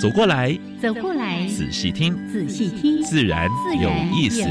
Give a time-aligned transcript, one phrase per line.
[0.00, 3.48] 走过来，走过来，仔细听，仔细听，自然
[3.82, 4.42] 有意思。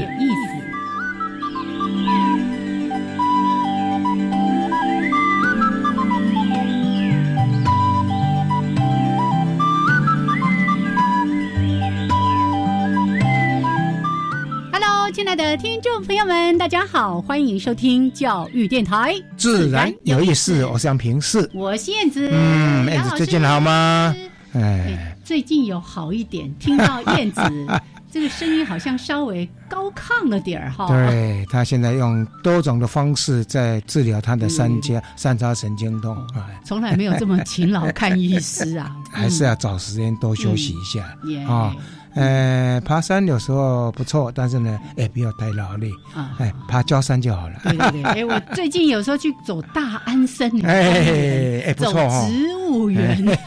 [14.70, 20.66] Hello，亲爱的听众朋友们，大家好，欢迎收听教育电台，自然有意思。
[20.66, 22.28] 我是杨平是，我是燕子。
[22.30, 24.14] 嗯，燕子最近好吗？
[24.54, 27.42] 哎，最近有好一点，听到燕子
[28.10, 30.88] 这个声音好像稍微高亢了点儿哈。
[30.88, 41.04] 对他现在用多种的方式在治疗他的三家三叉神经痛啊，从来没有这么勤劳看医师啊， 还是要找时间多休息一下
[41.46, 41.76] 啊。
[42.18, 47.54] 呃，爬山有时候不错，但是呢，哎，不要太劳累啊，哎，爬高山就好了。
[47.62, 53.24] 对对对， 哎，我最近有时候去走大安森林，哎哎，不错哦，植物园。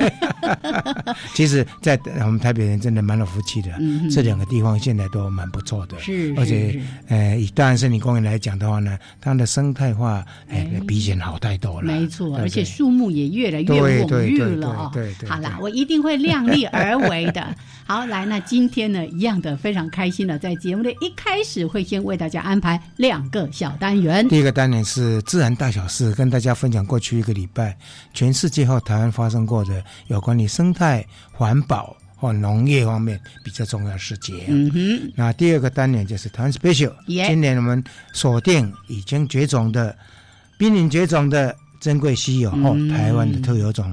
[1.35, 3.69] 其实，在我们台北人真的蛮有福气的，
[4.09, 5.99] 这两个地方现在都蛮不错的。
[5.99, 11.87] 是，而且，呃，以大安森林公园来讲的话呢，它的生态化，哎，比以前好太多了。
[11.87, 13.65] 没错，而且树木也越来越
[14.05, 14.89] 浓郁了哦。
[14.93, 17.55] 对对，好啦，我一定会量力而为的。
[17.85, 24.27] 好，来，那今天呢，一样的非常开心的，在节目的一开始会先为大家安排两个小单元。
[24.27, 27.77] 第一个单元是自然大小事，跟大家分享过去一个礼拜
[28.13, 34.43] 全世界和台湾发生过的有关于生态环保或农业方面比较重要的事情。
[34.47, 35.11] 嗯哼。
[35.15, 37.83] 那第二个单元就是台湾 special，今年我们
[38.13, 39.97] 锁定已经绝种的
[40.57, 41.55] 濒临绝种的。
[41.81, 43.91] 珍贵稀有哦，台湾的特有种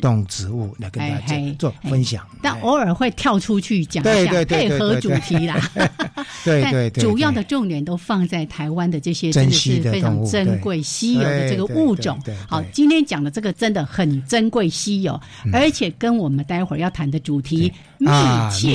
[0.00, 5.70] 动植物来跟大家做分享，但偶尔会跳出去讲一下，配合主题啦。
[6.42, 12.18] 对对对，主要的重点都放在台湾的这些真的是非常珍贵稀有的这个物种。
[12.48, 15.20] 好，今天讲的这个真的很珍贵稀有，
[15.52, 18.08] 而且跟我们待会儿要谈的主题密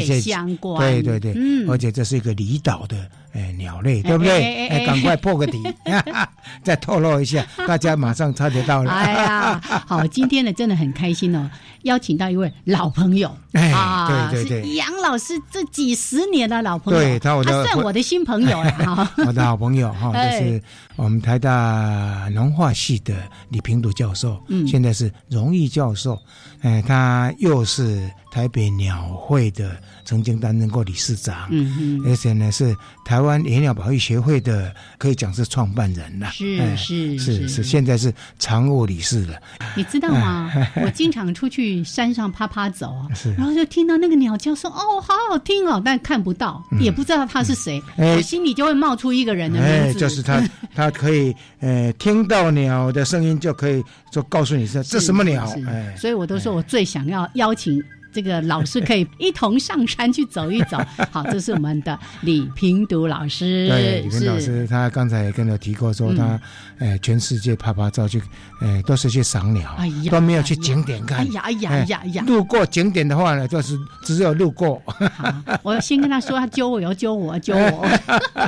[0.06, 0.80] 切相关。
[0.80, 2.96] 对对对，嗯，而且这是一个离岛的。
[3.34, 4.68] 哎，鸟类对不对？
[4.68, 5.60] 哎，赶快破个底，
[6.64, 8.92] 再透露一下，大家马上猜得到了。
[8.92, 11.50] 哎呀，好， 今天呢真的很开心哦，
[11.84, 20.62] 邀请到一位老朋友，啊，对对对，杨老师这几十年的老朋友，对他，他算我的新朋友 了，我的好朋友哈， 就是
[20.96, 23.16] 我们台大农化系的
[23.50, 26.20] 李平鲁教授，嗯，现在是荣誉教授，
[26.62, 29.76] 哎，他又是台北鸟会的。
[30.06, 32.76] 曾经担任过理事长，嗯嗯，而且呢是
[33.06, 39.40] 台湾野鸟保育协会的，可以讲是创办人了，是是是是，现在是常务理事了。
[39.76, 40.52] 你知道吗？
[40.84, 42.94] 我经常出去山上啪啪走，
[43.38, 50.42] 然后就听到那个鸟叫，说哦，好好听哦，但看不到，也不知道他是谁，我心里就会冒出一个人的名字，就是他，
[50.76, 57.82] 他可以呃听到鸟的声音，就可以就告诉你是这什么鸟，哎，所以我都说我最想要邀请。
[58.14, 60.78] 这个老师可以一同上山去走一走。
[61.12, 63.68] 好，这是我们的李平读老师。
[63.68, 66.40] 对，李平老师，他刚才也跟我提过，说他，
[66.80, 68.22] 呃，全世界拍拍照去，
[68.62, 69.76] 呃，都是去赏鸟，
[70.12, 71.20] 都没有去景点看。
[71.20, 72.24] 哎呀，哎呀，呀呀！
[72.28, 74.82] 路过景点的话呢，就是只有路过。
[74.86, 77.88] 好，我 先跟他说，他揪我，要揪我，揪我。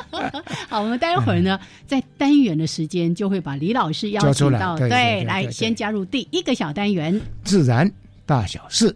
[0.69, 7.89] 好，我们待会儿呢，在单元的时间就会把李老师邀请到，对，来先加入第一个小单元——自然
[8.25, 8.95] 大小事。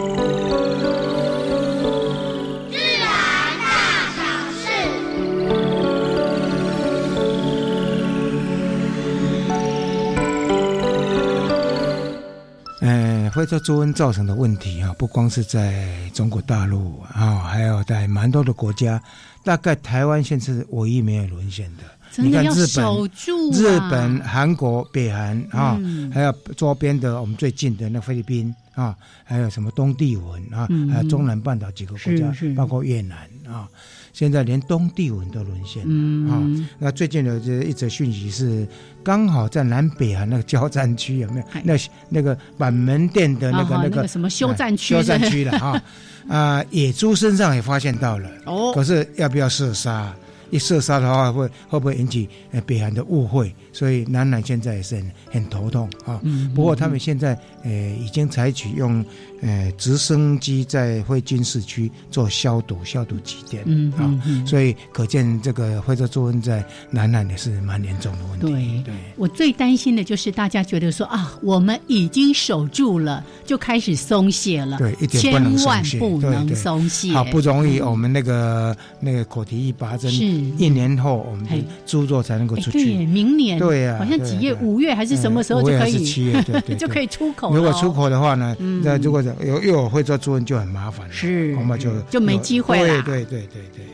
[13.33, 15.99] 非洲猪瘟造成的问题啊，不光是在。
[16.13, 19.01] 中国大陆啊，还有在蛮多的国家，
[19.45, 21.83] 大概台湾现在是唯一没有沦陷的。
[22.21, 23.09] 你看日本、
[23.53, 25.79] 日本、韩国、北韩啊，
[26.13, 28.93] 还有周边的我们最近的那菲律宾啊，
[29.23, 33.17] 还有什么东帝汶啊，还有中南半岛几个国家，包括越南
[33.47, 33.67] 啊。
[34.13, 35.83] 现在连东帝汶都沦陷
[36.27, 36.41] 了啊。
[36.79, 38.67] 那最近的这一则讯息是，
[39.03, 41.45] 刚好在南北啊那个交战区有没有？
[41.63, 41.73] 那
[42.09, 44.93] 那个板门店的那个那个什么休战区？
[44.95, 45.81] 休战区了哈
[46.27, 50.13] 啊，野猪身上也发现到了哦，可是要不要射杀？
[50.51, 53.53] 一射杀的话，会会不会引起呃北韩的误会？
[53.73, 56.19] 所以南南现在也是很很头痛啊。
[56.23, 59.03] 嗯不过他们现在呃已经采取用
[59.41, 63.63] 呃直升机在会军事区做消毒消毒几点
[63.97, 68.83] 啊，所以可见这个非洲猪瘟在南南也是蛮严重的问题。
[68.83, 74.77] 对，我最担心的就是大家觉得说啊，我们已经守住了，就开始松懈了。
[74.77, 77.13] 对，一点不能松懈，不能松懈。
[77.13, 80.25] 好不容易我们那个那个口蹄疫拔针，是
[80.57, 82.83] 一年后我们的猪肉才能够出去。
[82.83, 83.59] 对，明年。
[83.59, 84.53] 对呀，好像几月？
[84.61, 86.03] 五月还是什么时候就可以？
[86.03, 87.53] 七月对 对，就可以出口。
[87.53, 88.55] 如果出口的话呢？
[88.83, 93.01] 那如果有又有会做猪瘟就很麻烦了，是恐怕就就没机会了。
[93.03, 93.85] 对对对对对，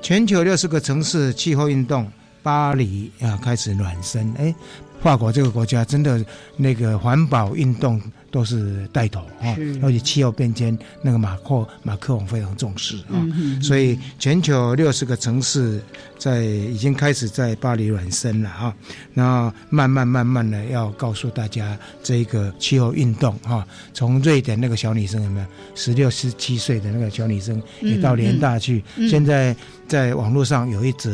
[0.00, 2.06] 全球六十个城市气候运动，
[2.42, 4.32] 巴黎啊开始暖身。
[4.38, 4.54] 哎，
[5.02, 6.24] 法国这个国家真的
[6.56, 8.00] 那个环保运动。
[8.32, 13.20] 都是带头啊，而且气候变迁，那个马克马克龙非常重视啊，
[13.62, 15.80] 所以全球六十个城市
[16.22, 18.72] 在已经开始在巴黎软身了啊，
[19.12, 25.46] 那慢慢慢慢的要告诉大家这个气候运动啊，从瑞典那个小女生有没有？
[25.74, 29.56] 十六十七岁的那个小女生也到联大去，现在。
[29.88, 31.10] 在网络上有一则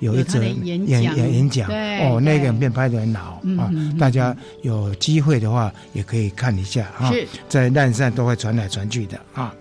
[0.00, 1.02] 有一则演演
[1.32, 1.68] 演讲。
[2.00, 3.70] 哦，那个影片拍的很好啊，
[4.00, 7.12] 大家有机会的话也可以看一下啊，
[7.48, 9.54] 在烂上都会传来传去的啊。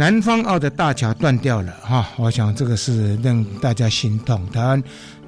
[0.00, 4.40] 南方澳的大桥断掉了哈，我想这个是让大家心痛。
[4.50, 4.82] 台湾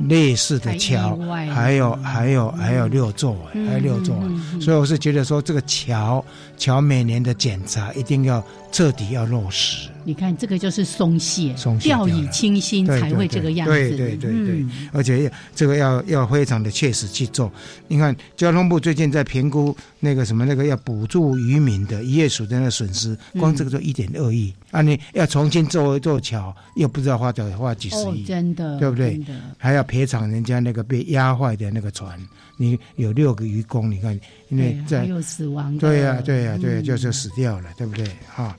[0.09, 1.15] 类似的桥
[1.55, 4.17] 还有还有还有六座，还有六座，
[4.63, 6.25] 所以我是觉得说这个桥
[6.57, 8.43] 桥每年的检查一定要
[8.73, 9.91] 彻底要落实。
[10.05, 13.75] 你看这个就是松懈，掉以轻心才会这个样子。
[13.75, 17.53] 对对对对，而且这个要要非常的切实去做。
[17.89, 24.51] 你看交通部最近在评估那个什么那个要补助渔民的渔业署的那个损失，光这个就一点二亿。
[24.73, 29.21] 啊，你要重新做一座桥，又不知道花多花几十亿，真的，对不对？
[29.57, 32.19] 还要赔偿人家那个被压坏的那个船。
[32.57, 38.05] 你有六个渔工，你看，因为在有死亡，对呀，对呀，对，就是死掉了，对不对？
[38.35, 38.57] 哈。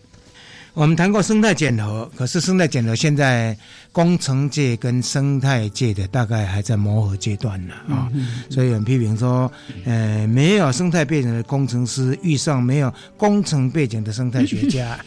[0.74, 3.56] 我们谈过生态减核，可是生态减核现在
[3.92, 8.10] 工程界跟生态界的大概还在磨合阶段呢啊，
[8.50, 9.52] 所以有人批评说，
[9.86, 15.00] 呃，没有生态背景的工程师遇上没有工程背景的生态学家。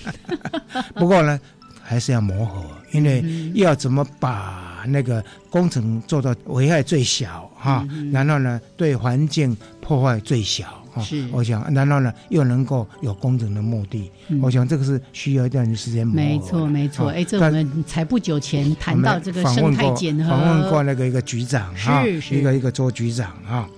[0.95, 1.41] 不过呢，
[1.83, 3.25] 还是要磨合，因为
[3.55, 10.81] 要怎么把那个工程做到危害最小哈，然后呢，对环境破坏最小。
[11.03, 14.11] 是，我想，然后呢，又能够有工程的目的，
[14.41, 17.09] 我想这个是需要一段时间磨没错，没错。
[17.09, 23.69] 哎，这我们才不久前谈到这个生态检核，访问过那个一个局长哈，一个一个周局长哈。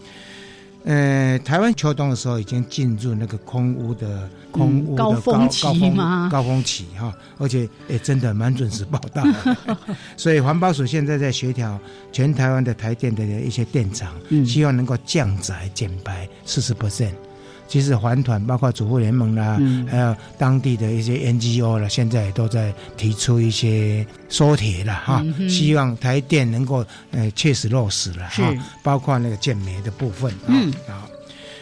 [0.84, 6.28] 呃，台湾秋冬的时候已经进入那个空屋的空屋的高峰期嘛？
[6.30, 9.22] 高峰期哈，而且也真的蛮准时报道。
[10.16, 11.78] 所以环保署现在在协调
[12.10, 14.14] 全台湾的台电的一些电厂，
[14.46, 17.12] 希望能够降载减排四十 percent。
[17.68, 30.32] 其实环团包括主妇联盟啦，还有当地的一些 NGO 了，现在也都在提出一些缩铁了哈，希望台电能够呃切实落实了哈，包括那个建煤的部分
[30.88, 31.06] 啊。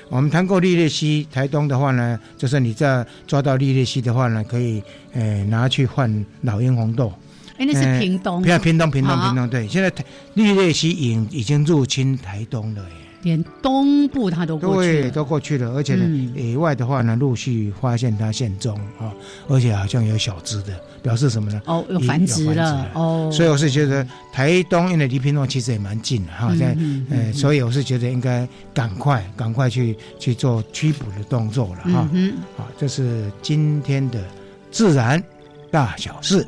[0.08, 4.80] 我们谈过利列西台东的话呢，就是你在抓到利列西的话呢，可以
[5.12, 7.12] 呃拿去换老鹰红豆。
[7.58, 9.90] 哎，那是屏东，屏东屏东屏东对，现在
[10.34, 13.05] 利列西已已经入侵台东了耶。
[13.22, 19.12] 连东部它都过去，对，都过去了，而且呢，野外的话呢，陆续发现它现踪啊，
[19.48, 21.60] 而且好像有小只的，表示什么呢？
[21.66, 23.30] 哦，有繁殖了哦。
[23.32, 26.76] 所以我是觉得台东因为离屏东其实也蛮近的哈，在
[27.10, 32.08] 呃，所以我是觉得应该赶快赶快去去做驱捕的动作了哈。
[32.56, 34.22] 好，这是今天的
[34.70, 35.22] 自然
[35.70, 36.46] 大小事。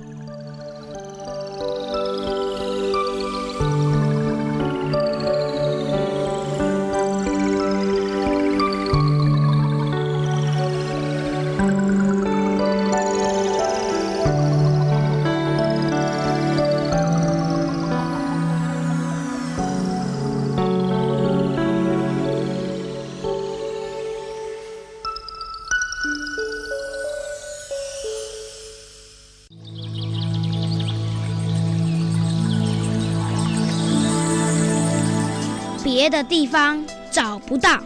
[36.29, 37.83] 地方找不到。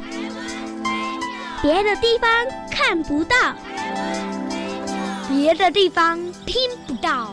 [1.62, 2.28] 别的地方
[2.70, 3.36] 看不到。
[5.28, 6.56] 别的地方听
[6.86, 7.32] 不到。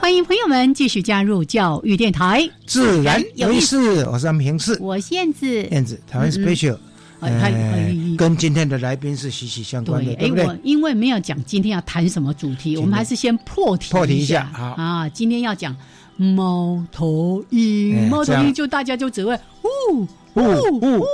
[0.00, 2.50] 欢迎朋友们继续加入教育电台。
[2.66, 4.04] 自然有意思。
[4.06, 5.46] 我是安平市我燕子。
[5.70, 6.76] 燕子台湾 special
[7.22, 10.44] 哎，跟今天的来宾是息息相关的，对不对？
[10.44, 14.50] 我因为没有讲今天要谈什么主题，我们还是先破题破题一下。
[14.52, 14.70] 好。
[14.72, 15.76] 啊，今天要讲
[16.16, 20.08] 猫头鹰，猫头鹰就大家就只会呜。
[20.34, 20.40] 呜
[20.80, 21.06] 呜，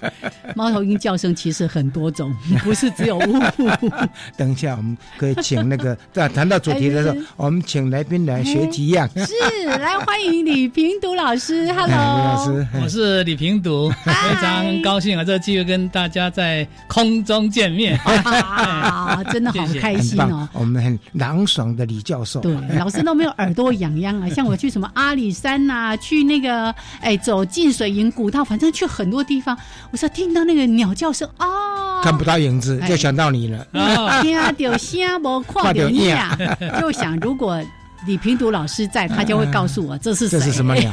[0.56, 3.38] 猫头鹰叫声其实很多种，不是只有呜。
[4.34, 9.06] 等一下，我们可以请那个在 谈到主题的时候，我们请来宾来学几样。
[9.14, 9.34] 是，
[9.66, 11.70] 来欢迎李平读老师。
[11.70, 17.98] Hello，李老师，我是李平读，非常高兴啊，这个机会跟大家在空中见面。
[17.98, 20.48] 啊，真的好开心哦。
[20.54, 24.30] 我们很朗爽的李教授，对，老师都没有耳朵痒痒啊。
[24.30, 28.72] 像我去什么阿里山呐，去那个哎走进水营古道，反正。
[28.72, 29.54] 去很多地方，
[29.90, 33.66] 我说听到那个鸟叫声啊，看不到影子，就想到你了。
[34.22, 36.34] 听到声无看到你啊，
[36.80, 37.62] 就想如果
[38.06, 40.92] 李平读老师在，他就会告诉我这是这是什么鸟。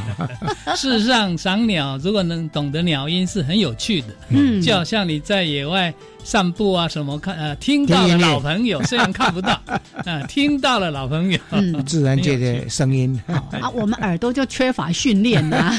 [0.76, 4.08] 事实上，赏鸟如果能懂得鸟音是很有趣的。
[4.30, 5.94] 嗯，就好像你在野外。
[6.22, 9.60] 散步啊，什么看呃，听到了老朋友，虽然看不到，
[10.06, 13.20] 啊，听到了老朋友，嗯，自然界的声音。
[13.26, 15.74] 啊，我们耳朵就缺乏训练啦。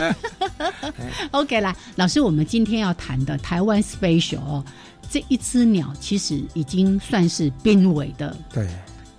[1.31, 4.65] OK，来，老师，我们今天要谈的台湾 special
[5.11, 8.35] 这一只鸟，其实已经算是濒危的。
[8.53, 8.67] 对。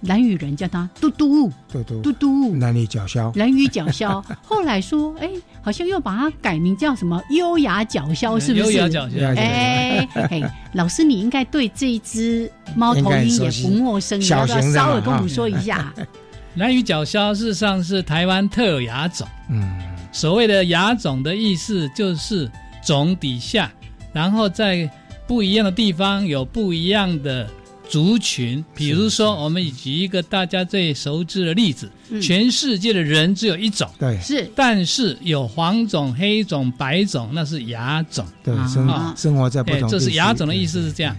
[0.01, 4.23] 蓝羽人叫它嘟嘟，嘟嘟嘟嘟，蓝羽角枭，蓝羽角枭。
[4.41, 5.29] 后来说，哎，
[5.61, 8.65] 好像又把它改名叫什么优雅角枭，是不是？
[8.65, 9.37] 优雅角枭。
[9.37, 15.93] 哎，哎，老师，你应该对这一只猫头鹰也不陌生，你要不要稍微跟我们说一下？
[16.55, 19.27] 蓝羽角枭事实上是台湾特有亚种。
[19.49, 19.71] 嗯，
[20.11, 22.49] 所谓的亚种的意思就是
[22.83, 23.71] 种底下，
[24.11, 24.89] 然后在
[25.27, 27.47] 不一样的地方有不一样的。
[27.91, 41.13] 族群，比如说，我们举一个大家最熟知的例子，全世界的人只有一种，对，是，但是有黄种、黑种、白种，那是亚种，对，生生活在不同，这是亚种的意思是这样。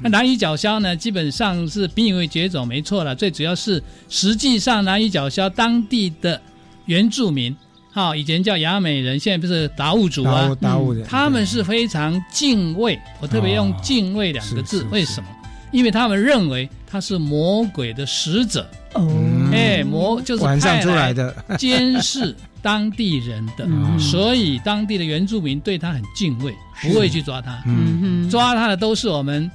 [0.00, 3.12] 那南屿角枭呢，基本上是濒危绝种，没错了。
[3.12, 6.40] 最主要是，实际上南屿角枭当地的
[6.84, 7.56] 原住民，
[7.90, 15.28] 好，以前叫雅美人，现在不是达悟族啊，达悟人，他们是非常敬畏，我特别用敬畏两个字，为什么？
[15.70, 19.08] 因为他们认为他是魔鬼的使者，哦，
[19.52, 21.34] 哎，魔就是晚上出来的。
[21.58, 23.66] 监视当地人的，
[23.98, 27.62] 所以当地的原住民对他很敬畏，不会去抓他。
[27.66, 28.28] 嗯。
[28.30, 29.50] 抓他的都是我们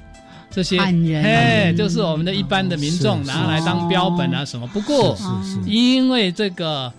[0.50, 4.68] 这些汉人，哎，就是我们的一般的民众拿来当标本啊什么。
[4.68, 5.18] 不过，
[5.66, 6.92] 因为这个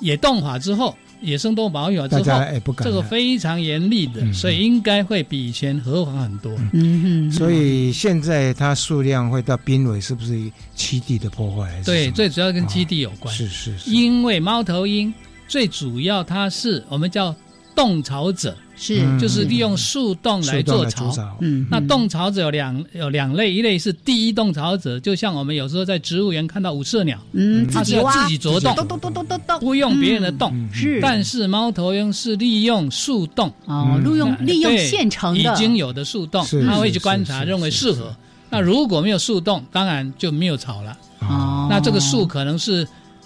[0.00, 0.94] 野动法之后。
[1.24, 2.22] 野生动物保护之后，
[2.82, 6.52] 这个非常严厉的，所以应该会比以前合法很多。
[6.72, 10.34] 嗯哼，所以现在它数量会到濒危，是不是
[10.76, 11.82] 栖地的破坏？
[11.84, 13.34] 对，最主要跟栖地有关。
[13.34, 15.12] 是是是，因为猫头鹰
[15.48, 17.34] 最主要它是我们叫
[17.74, 18.56] 洞巢者。
[18.76, 21.14] 是，就是利用树洞来做巢。
[21.38, 28.74] 嗯，那洞巢者有两有两类，一类是第一洞巢者，就像我们有时候在植物园看到五色鸟，嗯，它是要自己啄洞，
[29.60, 30.52] 不用别人的洞。
[30.72, 38.12] 是，但是猫头鹰是利用树洞，哦，利用利用现成的已经有的树洞，它会去观察，认为适合。
[38.50, 40.98] 那如果没有树洞，当然就没有巢了。
[41.20, 42.84] 哦，那这个树可能是。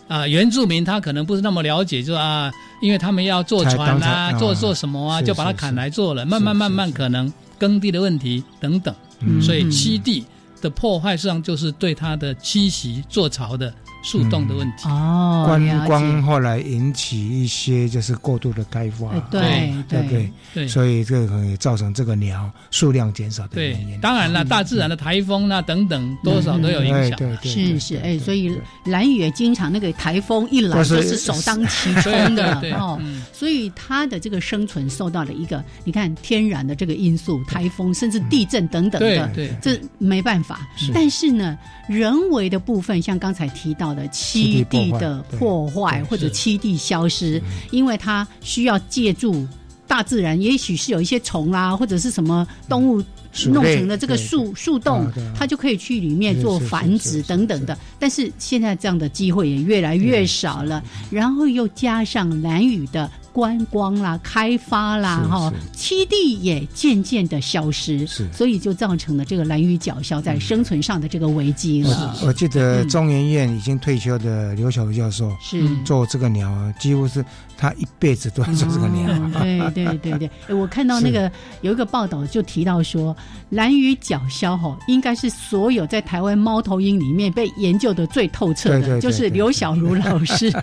[0.08, 6.24] 啊，原住民他可能不是那么了解，就啊，因为他们要坐船啊，做做什么啊，就把它砍来做了。
[6.24, 8.94] 慢慢慢慢，可能耕地的问题等等，
[9.40, 10.24] 所以栖地
[10.60, 13.72] 的破坏实际上就是对它的栖息、做巢的。
[14.02, 14.88] 树洞的问题。
[14.88, 24.00] 哦，观光后来引起一些就是过度的开发，对对对对，所以这个也造成这个鸟数量减少的原因。
[24.00, 27.18] 当然了，大自然的台风那等等，多少都有影响。
[27.42, 33.00] 是是，哎，所以蓝雨也经常那个台风一来就是首当其冲的 哦，
[33.32, 40.60] 所以它的这个生存受到了一个你看天然的这个因素，台风甚至地震等等的，这没办法。
[40.94, 43.87] 但是呢，人为的部分，像刚才提到。
[43.94, 47.40] 的栖地的破坏或者栖地消失，
[47.70, 49.46] 因为它需要借助
[49.86, 53.02] 大自然，也许是有一些虫啊，或者是什么动物
[53.46, 57.76] 弄成了这个树树洞，它就可以去里面做繁殖等等的。
[57.98, 63.10] 但是现在这样的机会也越来越少了，然后又加上蓝雨的。
[63.38, 72.16] 观光啦、开发啦，哈，栖地也渐渐的消失，是，所以就造成了这个蓝鱼角鸮在生存上的这个危机了。
[72.24, 75.68] 我记得中研院已经退休的刘晓教授是。
[75.84, 77.24] 做这个鸟，几乎是
[77.58, 79.06] 他一辈子都在做这个鸟。
[79.42, 83.14] 对对对对， 我看到那个有一个报道就提到说，
[83.50, 90.50] 蓝鱼角鸮哈应该是所有在台湾猫头鹰里面被研究的最透彻的，就是刘小茹老师。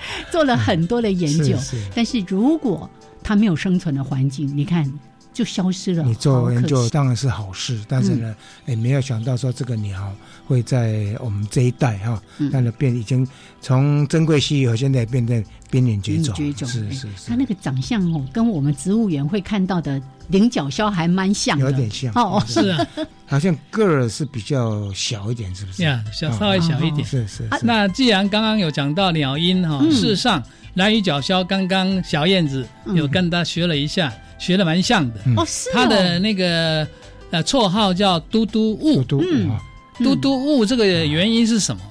[0.30, 1.56] 做了很多的研究，
[1.92, 2.88] 但是如果
[3.20, 4.88] 它没有生存的环境，你看
[5.34, 6.04] 就消失了。
[6.04, 8.32] 你做研究当然是好事，但是呢，
[8.66, 10.12] 也没有想到说这个鸟
[10.48, 13.24] 会在我们这一代哈，它的变已经
[13.60, 16.34] 从珍贵稀有，现在变成濒临绝种。
[16.34, 17.28] 绝种是是是。
[17.28, 22.86] 它那个长相哦，跟我们植物园会看到的菱角鸮还蛮像，有点像哦，是啊，
[23.28, 25.82] 好像个儿是比较小一点，是不是？
[25.82, 27.06] 呀，小稍微小一点。
[27.06, 27.48] 是是。
[27.62, 30.42] 那既然刚刚有讲到鸟音哈，事实上。
[30.74, 32.64] 蓝羽角鸮刚刚小燕子
[32.94, 35.20] 有跟他学了一下，学的蛮像的。
[35.36, 35.68] 哦，是。
[35.72, 36.86] 他的那个
[37.32, 39.50] 呃绰号叫嘟嘟雾，嘟嘟雾。
[39.98, 41.82] 嘟嘟雾这个原因是什么？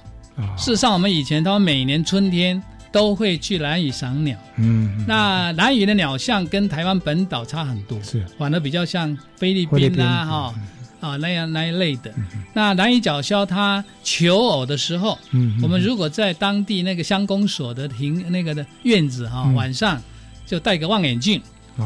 [0.57, 2.61] 事实上，我们以前他们每年春天
[2.91, 4.37] 都会去蓝屿赏鸟。
[4.57, 5.05] 嗯。
[5.07, 10.55] 那蓝屿的鸟像跟台湾本岛差很多，是，反而比较像菲律宾啊，哈。
[10.99, 12.11] 啊，那样那一类的，
[12.53, 20.01] 那蓝屿角鸮它求偶的时候，嗯我们如果在当地那个乡公所的庭那个的院子哈，晚上
[20.43, 21.39] 就戴个望远镜，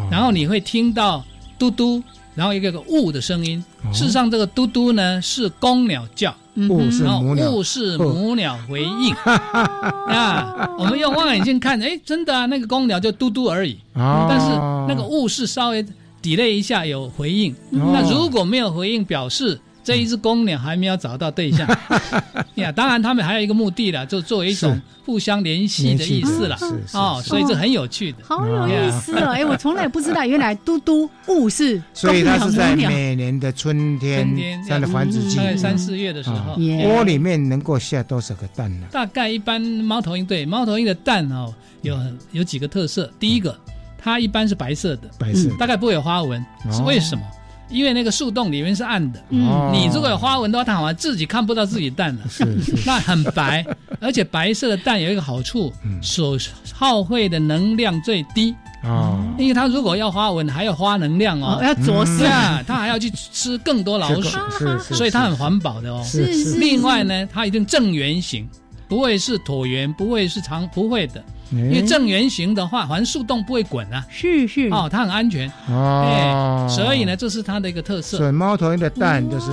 [0.10, 1.26] 然后你会听到
[1.60, 2.02] 嘟嘟，
[2.36, 3.64] 然后一个个雾的声音。
[3.94, 9.14] 事实上，这个嘟嘟呢是公鸟叫，嗯是母鸟，呜是母鸟回应。
[10.08, 14.48] 啊，我们用望远镜看，哎，真的啊，那个公鸟就嘟嘟而已，但是
[14.88, 15.86] 那个雾是稍微。
[16.22, 21.68] 抵赖一下有回应，那如果没有回应，表示这一只公鸟还没有找到对象。
[22.56, 26.58] 呀，当然他们还有一个目的了，就作为一种互相联系的意思了。
[26.94, 29.30] 哦，所以这很有趣的，好有意思哦！
[29.34, 34.28] 哎，我从来不知道，原来嘟嘟雾是所以它是在每年的春天，
[34.68, 36.56] 它的繁殖季，大概三四月的时候，
[36.88, 38.88] 窝里面能够下多少个蛋呢？
[38.92, 41.98] 大概一般猫头鹰对猫头鹰的蛋哦，有
[42.32, 43.56] 有几个特色，第一个。
[44.04, 47.22] 它一般是白色的，白色大概不会有花纹，是为什么？
[47.72, 52.46] 因为那个树洞里面是暗的，你如果有花纹的话，它好像自己看不到自己蛋了，是
[52.86, 53.66] 那很白，
[54.00, 56.38] 而且白色的蛋有一个好处，所
[56.74, 58.54] 耗费的能量最低。
[58.84, 62.26] 哦，因为它如果要花纹，还要花能量哦，要着色，
[62.66, 64.24] 它还要去吃更多老鼠，
[64.96, 66.04] 所以它很环保的哦。
[66.04, 66.34] 是。
[66.44, 66.58] 是。
[66.58, 68.50] 另外呢，它一定正圆形，
[68.88, 71.24] 不会是椭圆，不会是长，不会的。
[71.52, 74.06] 因为正圆形的话，反正树洞不会滚啊。
[74.10, 76.68] 是是哦，它很安全哦。
[76.70, 78.18] 所以呢，这是它的一个特色。
[78.18, 79.48] 所以猫头鹰的蛋就是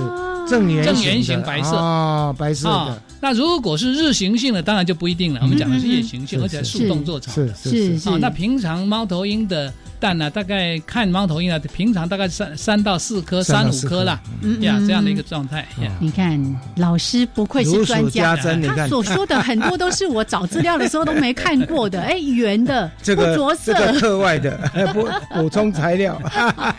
[0.47, 3.01] 正圆正圆形白色哦，白色的。
[3.21, 5.39] 那如果是日行性的，当然就不一定了。
[5.41, 7.53] 我们讲的是夜行性，而且树洞做巢的。
[7.53, 8.09] 是是是。
[8.19, 9.71] 那平常猫头鹰的。
[10.01, 10.29] 蛋呢？
[10.29, 14.17] 大概看猫头鹰啊，平常大概三三到四颗，三五颗啦，
[14.61, 15.67] 呀，这样的一个状态。
[15.99, 16.41] 你看，
[16.77, 21.99] 老师不愧是专家，他所说的很多都是我找资料的时候都没看过的。
[22.09, 24.57] 哎，圆的，这个这个课外的，
[24.95, 25.05] 补
[25.35, 26.17] 补充材料。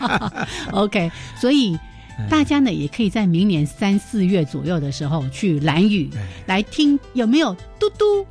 [0.73, 1.77] OK，所以
[2.29, 6.09] 大家呢也可以在明年三四月左右的时候去蓝雨
[6.45, 8.25] 来听，有没有嘟嘟？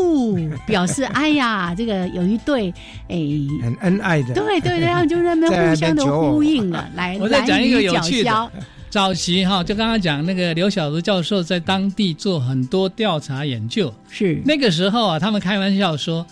[0.00, 2.72] 呜，表示哎呀，这个有一对
[3.08, 3.16] 哎，
[3.62, 6.88] 很恩爱的，对对对，他们就在那边互相的呼应了。
[6.94, 8.52] 来， 我再讲一个有趣的。
[8.88, 16.24] 早期哈，就刚刚讲那个刘小如教授在当地做很多调查研究，是那个时候啊，他们开玩笑说，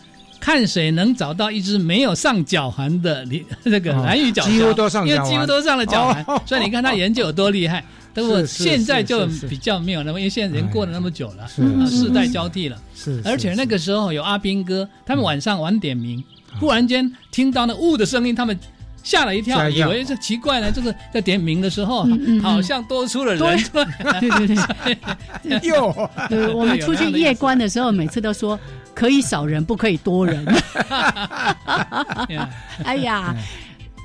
[0.44, 3.26] 看谁能找到一只没有上脚环的
[3.62, 7.82] 那个蓝鱼角，几乎都上，因为几乎都上了脚环，所以你看他研究有多厉害。
[8.12, 11.48] 但我 现在就比较没有那么，因为现在人过了那么久了，
[11.88, 12.76] 世代交替了。
[12.94, 16.22] 是，而且那个时候有阿兵哥，他们晚上晚点名，
[16.60, 18.54] 忽然间听到那雾的声音，他们
[19.04, 22.04] 吓了一跳，以为这奇怪呢，就是在点名的时候，
[22.42, 23.62] 好像多出了人。
[24.18, 24.56] 对对
[25.42, 26.10] 对， 哟，
[26.52, 28.58] 我们出去夜观的时候，每次都说
[28.94, 30.44] 可以少人，不可以多人。
[32.82, 33.32] 哎呀。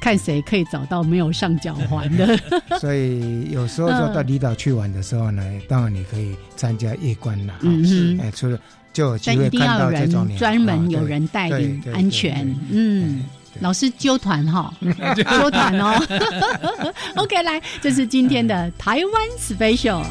[0.02, 2.40] 看谁可以找到没有上脚环的。
[2.80, 7.54] 所以有时候说到离岛去玩的时候呢，当然你可以参加夜观了。
[7.64, 8.58] 嗯哎，除了
[8.94, 12.48] 就有机会看到这种专门有人带领，安全。
[12.72, 13.26] 嗯，
[13.60, 14.74] 老师揪团哈，
[15.16, 16.94] 揪团哦。
[17.18, 20.04] OK，来，这是今天的台湾 special。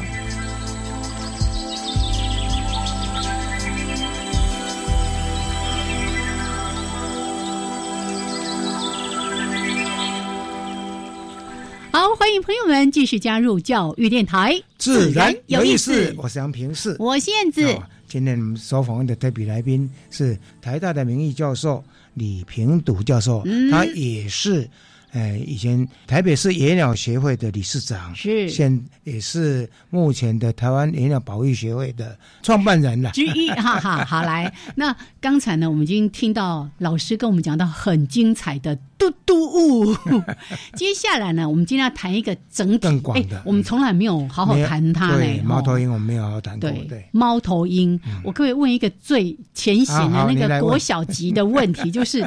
[11.91, 16.13] 好，欢迎朋友们继续加入教育电台，自然有意思。
[16.17, 17.61] 我是杨平世，我燕子。
[18.07, 24.69] 今天我们所访问的特别来宾是台大的名誉教授李平笃教授，他也是。
[25.11, 33.09] 哎，以前台北市野鸟协会的理事长是，现也是目前的台湾野鸟保育协会的创办人了。
[33.17, 34.53] 之一，哈哈，好来。
[34.75, 39.95] 那刚才呢，我们已经听到老师跟我们讲到很精彩的嘟嘟物。
[40.77, 45.41] 接下来呢，我们今天要谈一个整体更广的，我们从来没有好好谈它嘞。
[45.43, 46.69] 猫头鹰我们没有好好谈过。
[46.87, 52.23] 对，猫头鹰，我可以问一个最浅显的那个 国小级的问题，就是。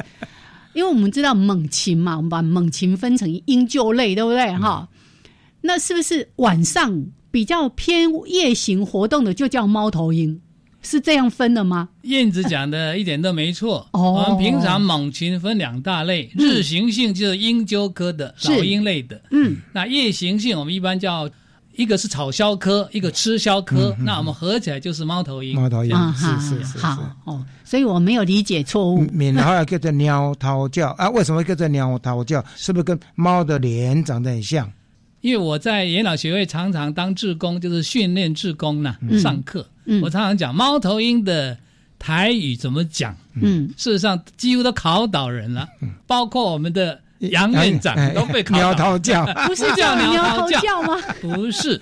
[0.73, 4.51] 因为我们知道猛禽嘛，我们把猛禽分成鹰鹫类，对不对？
[4.57, 4.87] 哈，
[5.61, 10.39] 那是不是晚上比较偏夜行活动的就叫猫头鹰？
[10.81, 11.89] 是这样分的吗？
[12.01, 13.87] 燕子讲的一点都没错。
[13.93, 21.29] 我们平常猛禽分两大类，日行性就是鹰鹫科的老鹰类的，嗯，那夜行性我们一般叫。
[21.75, 25.55] 一个是草鸮科，一个吃鸮科，那我们合起来就是猫头鹰。
[25.55, 28.99] 猫头鹰是是是好哦，所以我没有理解错误。
[29.11, 32.43] 闽南话叫做鸟头叫 啊，为什么叫做鸟头叫？
[32.55, 34.71] 是不是跟猫的脸长得很像？
[35.21, 39.67] 因为我在野老学会常常当志工，就是训练志工呢，上课。
[40.01, 41.57] 我常常讲猫头鹰的
[41.97, 43.15] 台语怎么讲。
[43.41, 45.67] 嗯，事实上几乎都考倒人了，
[46.05, 46.99] 包括我们的。
[47.31, 50.81] 杨院长都被鸟头叫， 不是叫鸟头叫。
[50.83, 50.97] 吗？
[51.21, 51.79] 不是，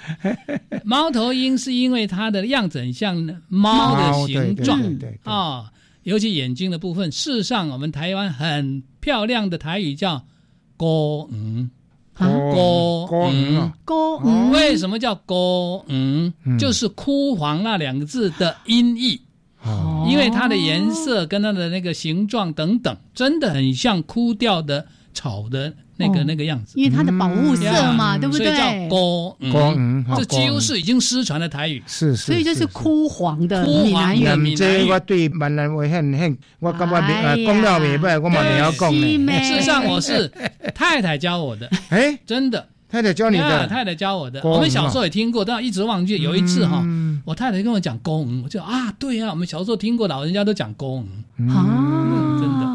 [0.83, 3.15] 猫头鹰是因为它的样子很像
[3.47, 4.79] 猫的形状。
[5.23, 5.71] 啊，
[6.03, 7.11] 尤其眼睛的部分。
[7.11, 10.23] 事实上，我们台湾很漂亮的台语叫
[10.77, 10.85] “歌
[11.31, 11.69] 嗯”，
[12.13, 16.31] 歌嗯，歌嗯，为什么叫歌嗯？
[16.59, 19.19] 就是枯黄那两个字的音译。
[19.63, 24.85] 哦，因为它的颜色跟它的那个形状等等，真的很像枯掉的。
[25.13, 28.45] 草的那个那个样子，因为它的保护色嘛，对不对？
[28.47, 34.55] 所以叫高嗯，这几乎是已经失传的台语，是是，所以就是枯黄的闽南语。
[34.55, 39.31] 这我对闽南话很很，我感觉呃讲了明白，我嘛没有讲呢。
[39.43, 40.31] 事实上我是
[40.73, 44.41] 太太教我的， 哎，真的，太太教你的，太太教我的。
[44.43, 46.17] 我们小时候也听过，但一直忘记。
[46.17, 46.83] 有一次哈，
[47.25, 51.07] 我太太跟我讲公，我就啊，对呀，我们小时候听过，老人家都讲公
[51.49, 52.70] 啊，真的。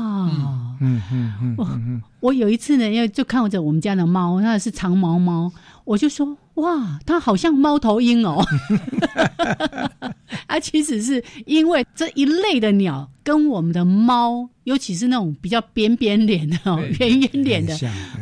[0.81, 5.53] 嗯嗯嗯，我有一次呢，因为就看着我们家的猫，那是长毛猫，
[5.85, 8.45] 我就说哇，它好像猫头鹰哦。
[10.47, 16.59] 啊，其实是因为这一类的鸟跟我们的猫，尤其是那种比较扁扁脸的、
[16.99, 17.77] 圆圆脸的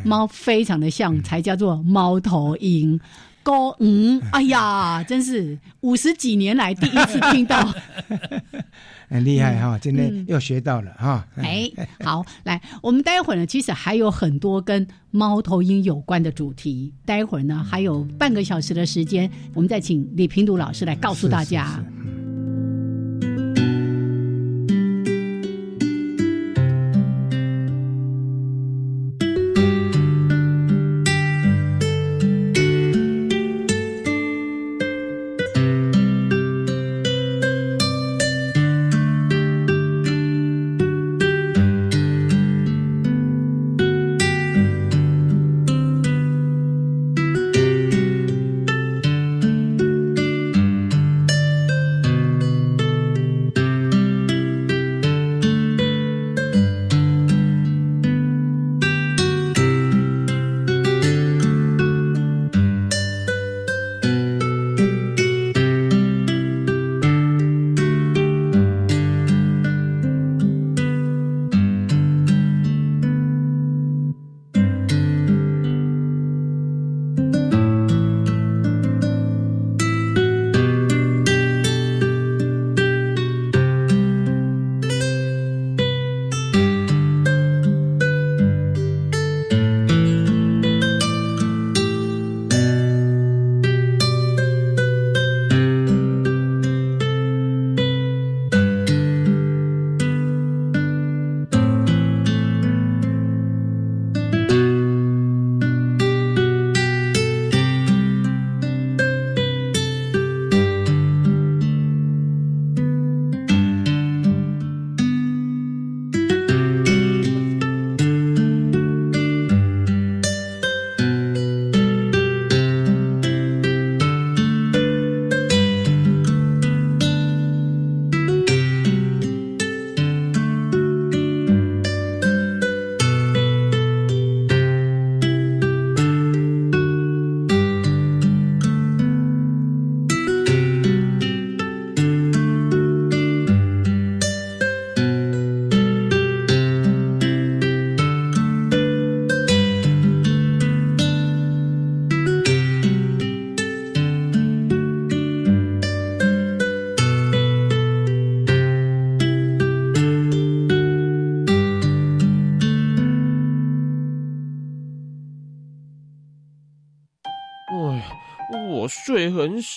[0.05, 2.99] 猫，非常的像，才叫做猫头鹰。
[3.45, 7.73] 高嗯，哎呀，真是五十几年来第一次听到。
[9.07, 11.25] 很厉害哈，今天又学到了哈。
[11.37, 11.71] 哎，
[12.03, 16.93] 好，来，我们待会儿呢，其实还有很多跟猫头鹰有关的主题。
[17.05, 21.85] 待会儿呢，还有半个小时的时间，我们再请李平读老师来告诉大家。
[22.01, 22.04] 我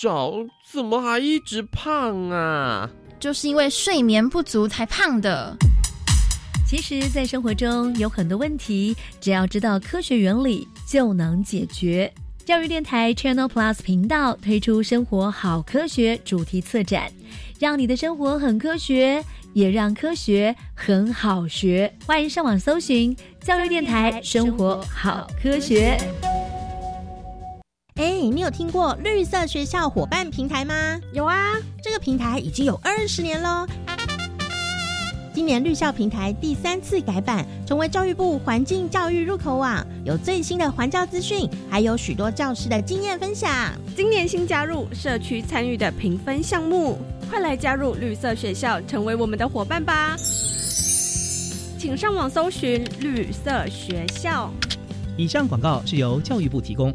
[0.00, 0.32] 少，
[0.62, 2.88] 怎么还一直胖啊？
[3.18, 5.56] 就是因为睡眠不足才胖的。
[6.64, 12.12] 其实，在生活中有很多问题，只要知道科学原理就能解决。
[12.44, 17.10] 教育电台 Channel Plus 频道推出“生活好科学”主题策展，
[17.58, 21.92] 让你的生活很科学，也让科学很好学。
[22.06, 25.98] 欢迎上网搜寻教育电台“生活好科学”。
[27.98, 31.00] 哎，你有听过绿色学校伙伴平台吗？
[31.12, 33.66] 有啊，这个平台已经有二十年喽。
[35.34, 43.50] 今年绿校平台第三次改版，成为教育部环境教育入口网，有最新的环教资讯，还有许多教师的经验分享。
[43.96, 50.14] 今年新加入社区参与的评分项目，快来加入绿色学校，成为我们的伙伴吧！
[51.76, 54.52] 请上网搜寻绿色学校。
[55.16, 56.94] 以上广告是由教育部提供。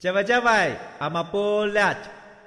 [0.00, 1.94] 加外加外，阿玛波拉，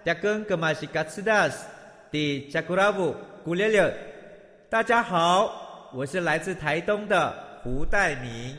[0.03, 1.67] 扎根格玛西卡斯达斯，
[2.09, 3.93] 迪加古拉布古列列。
[4.71, 8.57] 大家好，我是来自台东的胡代明，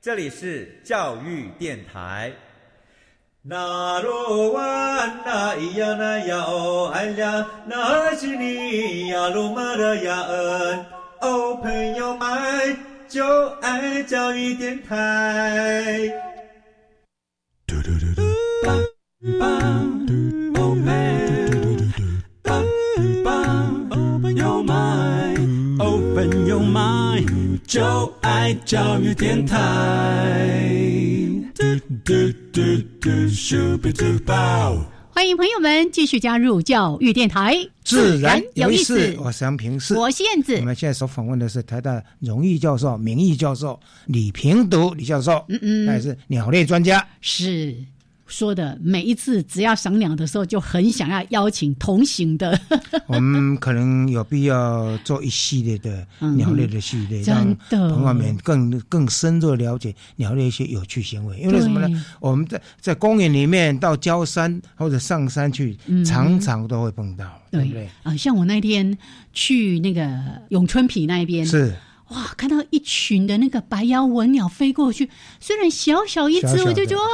[0.00, 2.32] 这里是教育电台。
[3.42, 4.62] 那罗哇
[5.22, 10.86] 那咿呀那呀哦哎呀，那是你呀鲁玛的呀恩
[11.20, 16.10] 哦，朋友们就爱教育电台。
[27.71, 29.61] 就爱教育电台。
[35.16, 39.16] 欢迎朋友们继续加入教育电台，自然有意思。
[39.18, 40.56] 我是杨平是，我是燕子。
[40.56, 47.74] 我们现在所访问的是台大荣誉教授、名誉教授李平读李教授，嗯嗯，他也是鸟类专家，是。
[48.26, 52.58] 说的每一次只要赏鸟的时候，就很想要邀请同行的。
[53.06, 61.38] 我们可能有必要做一系列的鸟类的系列，让朋友们更更深入了解鸟类一些有趣行为。
[61.38, 62.04] 因为什么呢？
[62.20, 67.88] 我们在在公园里面到郊山或者上山去，常常都会碰到，对不对？
[68.02, 68.96] 啊，像我那天
[69.32, 70.08] 去那个
[70.48, 71.74] 永春皮那边是。
[72.08, 72.32] 哇！
[72.36, 77.04] 看到一群的那个白腰文鸟飞过去，虽然小小一只，我就觉得哇，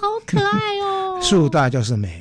[0.00, 1.20] 好可爱哦。
[1.22, 2.20] 树大就是美。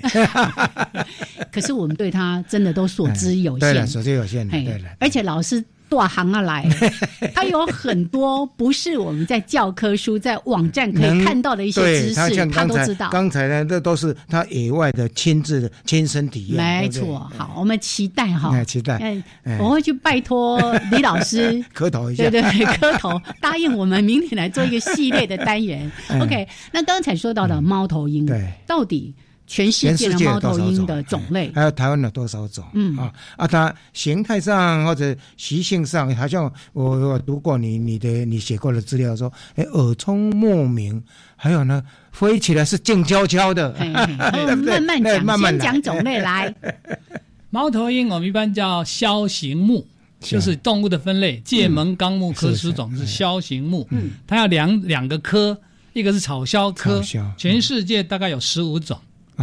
[1.52, 4.89] 可是我们对它真的都所知有限，对了，所知有限，对了。
[5.00, 5.63] 而且老师。
[5.89, 6.65] 大行啊来，
[7.34, 13.10] 它有很多不是我们在教科书、在网站可以看到的一些知识，他都知道。
[13.10, 16.58] 刚才呢，这都是他野外的亲自的亲身体验。
[16.58, 19.21] 没错，好，我们期待哈，期待。
[19.60, 20.60] 我会去拜托
[20.91, 25.91] 李老师 磕头一下，对对， 磕头答应我们明天来做一个系列的单元。
[26.21, 29.13] OK，那刚才说到的猫头鹰，对，到底？
[29.50, 32.64] 全世界的猫头鹰的种类，还有台湾有多少种？
[32.76, 41.04] 嗯啊啊，它形态上或者习性上，好像我我读过你你的你写过的资料说，哎，耳聪目明，
[41.36, 44.80] 还有呢，飞起来是静悄悄的， 对不对？
[45.20, 46.54] 慢慢讲，先讲种类来。
[47.50, 49.88] 猫头鹰我们一般叫枭形目，
[50.20, 53.88] 就是动物的分类，界门纲目科属种是枭形目。
[53.90, 55.60] 嗯，它要两两个科，
[55.94, 57.02] 一个是草枭科，
[57.36, 58.96] 全世界大概有十五种。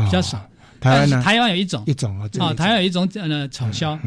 [0.04, 0.48] 比较少，
[0.80, 1.22] 台湾呢？
[1.22, 1.82] 台湾有一种。
[1.86, 3.98] 一种啊，台湾有一种呃草鸮，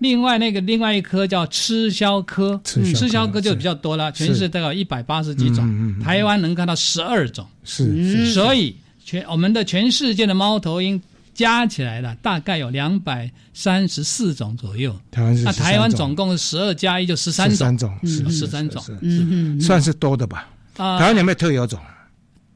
[0.00, 11.00] 另外那个另外一科叫吃枭科，吃枭科就比较多了，全世界大概一百八十几种，台湾能看到十二种，是，所以全我们的全世界的猫头鹰
[11.34, 14.94] 加起来了，大概有两百三十四种左右。
[15.10, 17.56] 台湾是那台湾总共是十二加一就十三种，
[18.04, 20.48] 十三种，嗯，算是多的吧。
[20.76, 21.78] 台湾有没有特有种？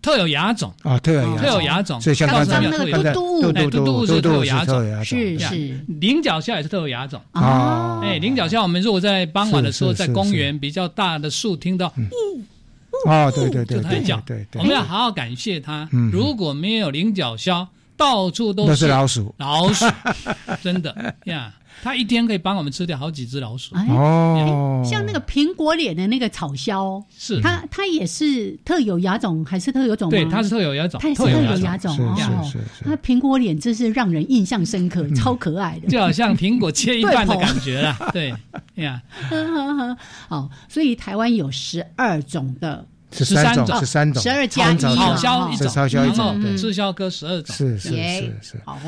[0.03, 0.71] 特有亚种。
[0.83, 7.21] 啊，特有特有亚种，所以像刚刚那个嘟嘟嘟嘟嘟是特有亚种，是是，菱角鸮也是特有亚种。
[7.31, 8.01] 啊。
[8.03, 11.87] 哎，菱角鸮，我们如果在傍晚的时候在公园比较大的树听到，
[13.07, 15.89] 哦，对对对，就它叫，对对，我们要好好感谢它。
[16.13, 19.87] 如果没有菱角鸮，到处都是老鼠，老鼠，
[20.63, 21.55] 真的呀。
[21.83, 23.75] 它一天可以帮我们吃掉好几只老鼠。
[23.75, 27.41] 哦，像那个苹果脸的那个草鸮，是。
[27.41, 30.09] 它它也是特有亚种还是特有种？
[30.09, 31.99] 对，它是特有亚种，它是特有亚种。
[31.99, 32.53] 哦。
[32.85, 37.99] 那苹果脸真是让人印象深刻，超可爱的，就好像苹果切一半的感觉啦。
[38.15, 38.33] 对
[38.77, 39.03] 呀，
[40.29, 48.79] 好，所以台湾有十二种的，十三种，十三种，十二加一，草鸮一种，草鸮一种，赤鸮科十二种，是是是是，好。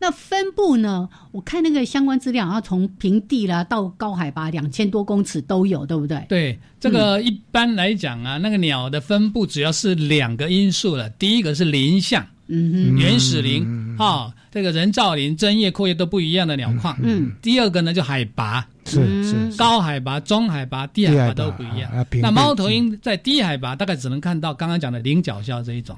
[0.00, 1.08] 那分布呢？
[1.32, 6.24] 我看那个相关资料，要从平地啦到高海拔两千多公尺都有，对不对？
[6.28, 11.10] 对，这个一般来讲啊，那个鸟的分布主要是两个因素了。
[11.10, 13.66] 第一个是林相，嗯哼，原始林
[13.98, 16.96] 啊，这个人造林、针叶、阔叶都不一样的鸟况。
[17.02, 18.66] 嗯，第二个呢就海拔。
[18.88, 21.90] 是是，高海拔、中海拔、低海拔都不一样。
[22.22, 25.96] 那猫头鹰在低海拔大概只能看到刚刚讲的菱角鸮这一种，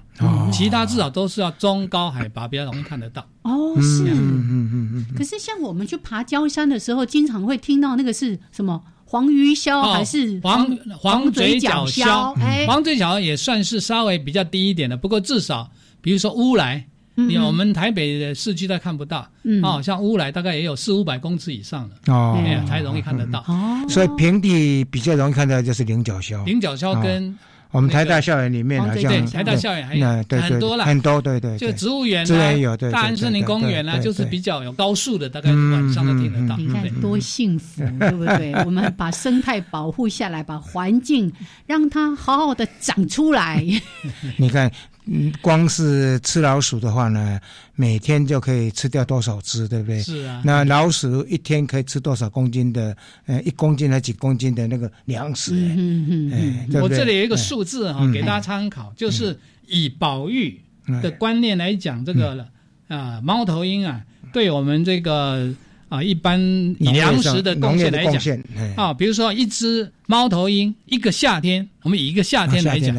[0.53, 3.25] 其他至少都是要中高海拔比较容易看得到。
[3.43, 4.05] 哦，是。
[4.05, 5.07] 嗯嗯嗯嗯。
[5.17, 12.35] 可是像我们去爬焦山的时候，经常会听到那个是什么黄鱼鸮还是黄黄嘴角鸮？
[12.67, 16.87] 黄嘴角也算是稍微比较低一点的，不过至少比如说乌来。
[17.29, 19.29] 你我们台北的市区都看不到，
[19.63, 23.45] 哦，像乌来大概也有四五百公尺以上的哦，才容易看得到。
[23.49, 26.45] 哦，所以平地比较容易看到就是菱角鸮。
[26.45, 27.37] 菱角鸮跟
[27.73, 30.07] 我们台大校园里面好像台大校园还有
[30.41, 36.57] 很多了，很多对对，就植物园啊，有对大安森林公园啦，就是比较有高树的，大概晚上都听得到。
[36.57, 38.53] 你看多幸福， 对不对？
[38.67, 41.33] 我们把生态保护下来，把环境
[41.67, 43.65] 让它好好的长出来。
[44.37, 44.71] 你看。
[45.13, 47.41] 嗯，光是吃老鼠的话呢，
[47.75, 50.01] 每天就可以吃掉多少只，对不对？
[50.01, 50.41] 是啊。
[50.45, 52.97] 那老鼠一天可以吃多少公斤的？
[53.27, 55.53] 呃，一公斤还几公斤的那个粮食？
[55.53, 56.81] 嗯嗯嗯。
[56.81, 60.61] 我这里有一个数字哈，给大家参考，就是以保育
[61.03, 62.47] 的观念来讲，这个
[62.87, 64.01] 啊，猫头鹰啊，
[64.33, 65.53] 对我们这个。
[65.91, 66.41] 啊，一般
[66.79, 68.39] 以粮食的贡献来讲，
[68.77, 72.97] 啊，比如说一只猫头鹰，一个夏天，我们以一个夏天来讲，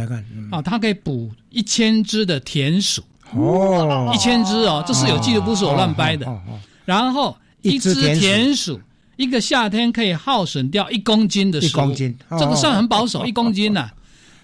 [0.51, 3.01] 啊，它可以捕一千只的田鼠，
[3.33, 6.27] 哦，一千只哦，这是有记录，不是我乱掰的。
[6.83, 8.79] 然后一只田鼠，
[9.15, 13.89] 一个夏天可以耗损掉一公斤的食物，这个算很保守，一公斤呐。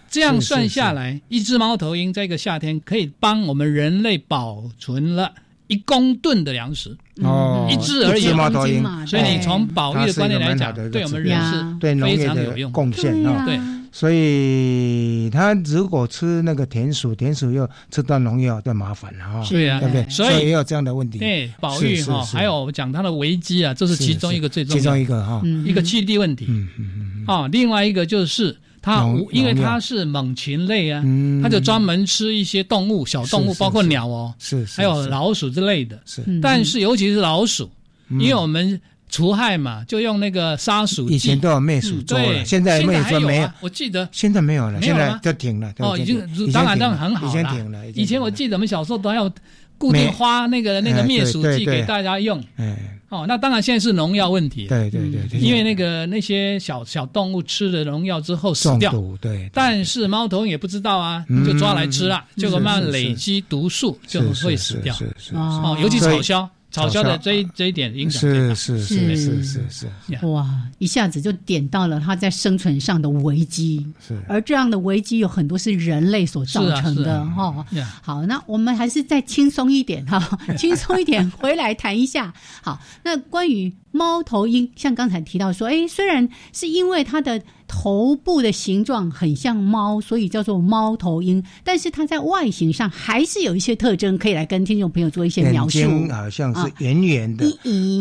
[0.10, 5.34] 这样算下来，一只猫头鹰在一个夏天可以帮我们人类保存了。
[5.68, 13.44] 一公吨的粮食，哦，一只而已，猫头鹰，所以你从保育的观点来讲，对我们人是对非常有贡献啊。
[13.46, 13.60] 对，
[13.92, 19.46] 所以他如果吃那个田鼠，田鼠又吃到农药，就麻烦了哈。
[19.50, 20.08] 对呀，对不对？
[20.10, 21.18] 所以也有这样的问题。
[21.20, 26.46] 对，保育哈，还有讲它的危机啊，这是其中一个最重要，其中一个哈，一个栖地问题。
[26.50, 27.26] 嗯嗯嗯。
[27.26, 28.56] 啊，另外一个就是。
[28.88, 31.04] 它因为它是猛禽类啊，
[31.44, 36.00] 它就专门吃一些动物、小动物，包括鸟哦，是还有老鼠之类的。
[36.06, 37.70] 是，但是尤其是老鼠，
[38.12, 41.16] 因为我们除害嘛，就用那个杀鼠剂。
[41.16, 43.50] 以前都有灭鼠粥了，现在灭鼠没有。
[43.60, 45.74] 我记得现在没有了，现在就停了。
[45.80, 46.20] 哦，已经
[46.54, 47.30] 当然当然很好了。
[47.30, 47.90] 以前停了。
[47.92, 49.30] 以前我记得我们小时候都要
[49.78, 52.44] 固定花那个那个灭鼠剂给大家用。
[52.58, 52.94] 哎。
[53.10, 54.68] 哦，那当然现在是农药问题。
[54.68, 58.94] 对对对，因为那个那些小小动物吃了农药之后死掉。
[59.22, 59.50] 对。
[59.54, 64.94] 但是猫头鹰也不知道啊，就抓来吃了，结果慢慢累积毒素，就会死掉。
[65.34, 66.46] 哦，尤其草鸮。
[66.70, 70.46] 草鸮的这一这一点影响是是是是是是哇，
[70.80, 73.88] 一下子就点到了他在生存上的危机。
[74.06, 77.66] 是，而这样的危机有很多是人类所造成的哈。
[78.02, 80.20] 好，那我们还是再轻松一点哈，
[80.58, 82.34] 轻松一点回来谈一下。
[82.62, 87.42] 好，那关于猫头鹰，像刚才提到说，哎，虽然是因为它的。
[87.70, 91.44] 头部的形状很像猫，所以叫做猫头鹰。
[91.66, 95.80] 但是它在外形上还是有一些特征，可以来跟听众朋友做一些描述。
[95.80, 97.46] 眼睛好像是圆圆的，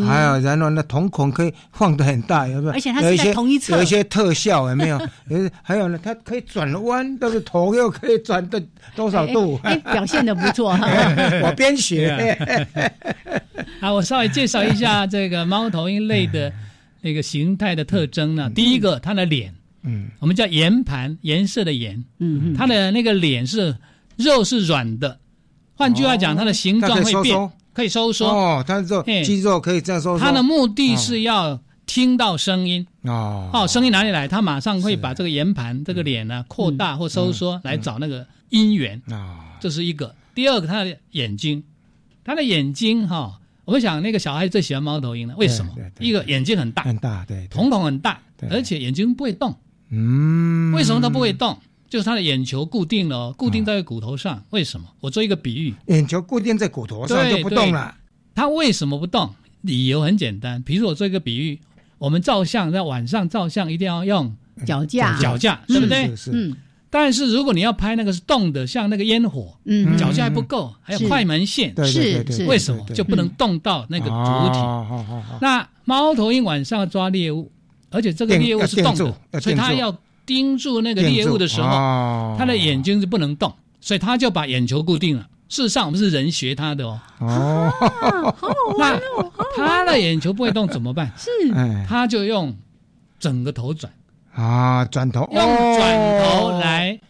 [0.06, 2.72] 还有然后那瞳孔可以放得很大，有没有？
[2.74, 5.00] 而且它是在同一侧，有一些特效，有没有？
[5.30, 8.62] 有还有呢，它可以转弯，但是头又可以转的
[8.94, 9.58] 多少度？
[9.64, 10.78] 哎，表现的不错。
[11.42, 12.38] 我边学。
[13.80, 16.52] 好，我稍微介绍一下这个猫头鹰类的。
[17.02, 18.50] 那个形态的特征呢？
[18.50, 23.76] 第一个，它的脸，嗯，我们叫颜盘，颜色的颜，嗯，它的那个脸是
[24.16, 25.20] 肉是软的，
[25.76, 28.26] 换句话讲，它的形状会变，可以收缩。
[28.26, 30.24] 哦，它的肉肌肉可以这样收缩。
[30.24, 32.84] 它的目的是要听到声音。
[33.02, 34.26] 哦，哦，声音哪里来？
[34.26, 40.12] 它马上会把这个圆盘这个脸呢扩大或收缩来找那个音源啊，这是一个。
[40.34, 41.62] 第二个，它的眼睛，
[42.24, 43.38] 它的眼睛哈。
[43.66, 45.74] 我想那个小孩最喜欢猫头鹰了，为什么？
[45.98, 49.54] 一个眼睛很大，很大，对，瞳孔很大，而且眼睛不会动。
[49.90, 51.58] 嗯，为什么它不会动？
[51.88, 54.42] 就是它的眼球固定了，固定在骨头上。
[54.50, 54.86] 为什么？
[55.00, 57.94] 我做一个比喻，眼球固定在骨头上就不动了。
[58.34, 59.34] 它为什么不动？
[59.62, 61.58] 理由很简单，比如我做一个比喻，
[61.98, 66.08] 我们照相在晚上照相一定要用脚架，脚架对不对？
[66.32, 66.56] 嗯。
[66.98, 72.24] 但是如果你要拍那个是动的，像那个烟火，嗯，脚下还不够，还有快门线，是。
[72.32, 72.82] 是，为什么？
[72.94, 74.58] 就不能动到那个主体？
[75.42, 77.52] 那猫头鹰晚上抓猎物，
[77.90, 78.94] 而且这个猎物是动
[79.30, 79.94] 的，所以它要
[80.24, 81.68] 盯住那个猎物的时候，
[82.38, 85.28] 它的眼睛是不能动，所以它就把眼球固定了。
[85.50, 86.98] 事实上，我们是人学它的哦。
[87.18, 87.70] 哦，
[88.78, 88.98] 那
[89.54, 91.12] 它的眼球不会动怎么办？
[91.18, 91.30] 是，
[91.86, 92.56] 它就用
[93.20, 93.92] 整个头转。
[94.36, 97.00] 啊，转头用转头来，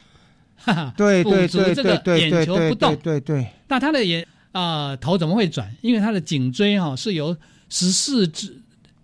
[0.56, 3.44] 哈哈，对对对对对，眼球不动，对对。
[3.66, 5.68] 那他的眼啊头怎么会转？
[5.80, 7.36] 因为他的颈椎哈是由
[7.68, 8.56] 十四指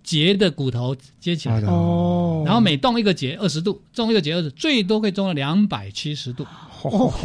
[0.05, 2.45] 节的骨头接起来的哦。
[2.47, 6.47] 然后每动一个节二十度，动一个节二十，最多可以动到两百七十度。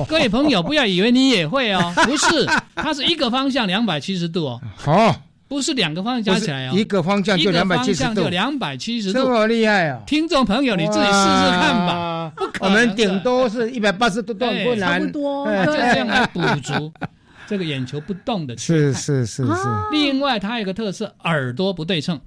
[0.08, 2.46] 各位朋友，不要以为你也会哦，不是，
[2.76, 4.62] 它是一个方向两百七十度哦。
[4.76, 5.16] 好。
[5.48, 10.02] 不是两个方向加起来哦，一个方向就两百七十度，就两百七十度，这么厉害啊！
[10.06, 12.32] 听众朋友，你自己试试看吧。
[12.60, 16.92] 我们顶多是一百八十度都不难，差不多，就这样来补足
[17.48, 19.54] 这个眼球不动的是是是是。
[19.92, 22.20] 另外，它有个特色，耳朵不对称。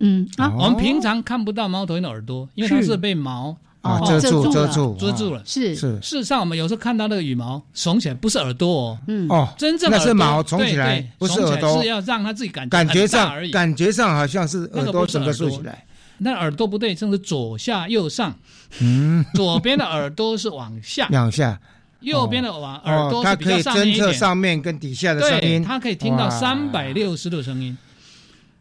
[0.00, 3.56] 嗯啊，我们平常看不到猫头鹰的耳朵，因为它是被毛。
[3.80, 5.42] 啊，遮住，遮住，遮住了。
[5.44, 5.74] 是。
[5.74, 9.28] 是，事实上，我们有时候看到那个羽毛耸起来，不是耳朵哦，嗯。
[9.28, 15.84] 哦，真正那是毛耸起来，不是耳朵，是要让它自己感感觉上而已，感觉上好像是耳朵整个竖起来。
[16.18, 18.34] 那耳朵不对，称是左下右上，
[18.80, 21.60] 嗯，左边的耳朵是往下，往下，
[22.00, 27.78] 右边的往耳朵它可以侦测上面跟底下的声音，它可以听到三百六十度声音。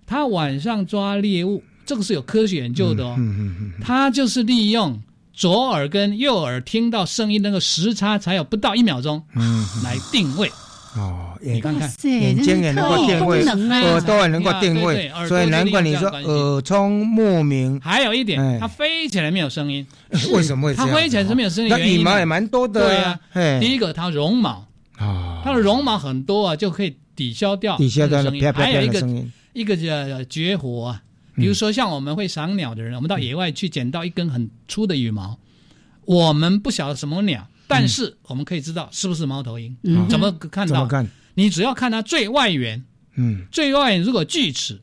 [0.05, 5.01] 它晚上抓猎物，这个是有科学研究的哦，嗯嗯嗯，它就是利用。
[5.33, 10.51] 左耳跟右耳听到声音那个时差才有不到一秒钟，嗯，来定位。
[10.95, 11.77] 哦，你看。
[11.77, 17.79] 看，眼睛也能够定位，耳朵也能够定位，所以难怪你说耳聪目明。
[17.79, 19.85] 还有一点，它飞起来没有声音，
[20.33, 20.73] 为什么会？
[20.73, 22.87] 它飞起来是没有声音，它羽毛也蛮多的。
[22.87, 23.19] 对啊，
[23.59, 24.65] 第一个它绒毛。
[24.97, 28.51] 啊，它的绒毛很多啊，就可以抵消掉抵消掉声音。
[28.53, 29.07] 还有一个
[29.53, 31.03] 一个叫绝活啊。
[31.37, 35.37] 比如说，像我们会赏鸟的人，我们到野外去捡到一根很粗的羽毛，
[36.03, 39.77] 我们不晓得什么鸟，但是我们可以知道是不是猫头鹰。
[40.09, 40.73] 怎么看到？
[40.73, 41.07] 怎么看？
[41.35, 42.83] 你只要看它最外缘，
[43.15, 44.81] 嗯，最外缘如果锯齿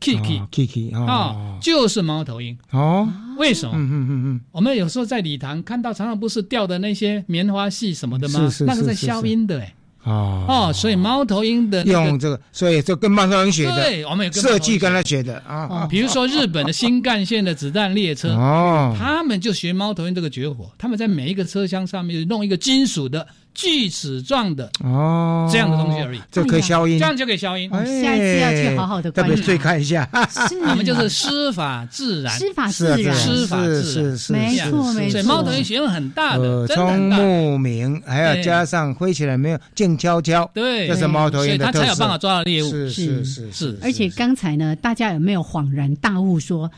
[0.00, 2.56] ，kiki，kiki 啊，就是猫头鹰。
[2.70, 3.72] 哦，为什么？
[3.74, 8.48] 嗯嗯嗯嗯，我们有时候在礼堂看到，常常不是掉的那些棉花絮什么的吗？
[8.48, 9.74] 是是那个在消音的哎。
[10.04, 15.86] 哦哦，所以猫头鹰的用这个，所以就跟猫头鹰学的，对，我们有设计跟他学的啊。
[15.90, 23.26] 比如说日本的新干线的子弹列车，哦，他们就学猫头鹰这个绝活，他们在每一个车厢上面弄一个金属的。
[23.54, 27.68] 锯齿状的哦，这样的东西而已，这可以消音，这样就可以消音。
[27.70, 30.08] 下一次要去好好的观察，注意看一下。
[30.68, 35.12] 我们就是师法自然，师法自然，师法自然，没错没错。
[35.12, 37.58] 所以猫头鹰学问很大的，聪目
[38.06, 42.70] 还要加上飞起来没有静悄悄，对，这是猫头鹰的特色，它才有办法抓到猎物。
[42.70, 43.78] 是是是是。
[43.82, 46.70] 而且刚才呢，大家有没有恍然大悟说？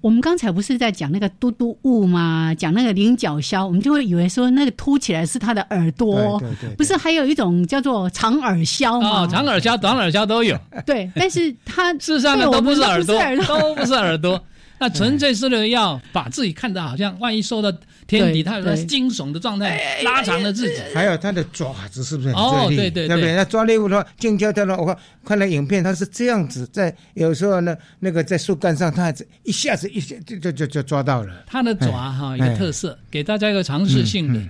[0.00, 2.54] 我们刚才不是在讲那个嘟嘟物吗？
[2.56, 9.26] 讲那个菱角鸮，我们就会以为说那个凸起来是它的耳朵，对对，不是还有一种叫做长耳鸮吗？
[9.26, 10.56] 长耳鸮、短耳鸮都有。
[10.84, 14.40] 对，但是它 事实上都不是耳朵，都不是耳朵。
[14.78, 17.72] 那纯粹是了要把自己看得好像，万一受到。
[18.06, 20.80] 天敌，它有个惊悚的状态，拉长了自己。
[20.94, 22.76] 还有它的爪子是不是很锐利？
[22.76, 24.76] 对对对，那抓猎物的话，静悄悄的。
[24.76, 29.12] 我看看了影片，它是这样子，在有时候呢，那个在树干上，它
[29.42, 31.42] 一下子一下就就就就抓到了。
[31.48, 34.40] 它的爪哈，一个特色，给大家一个尝试性的。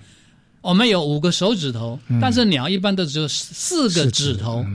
[0.61, 4.67] 我们有五个手指头，但是鸟一般都只有四个指头。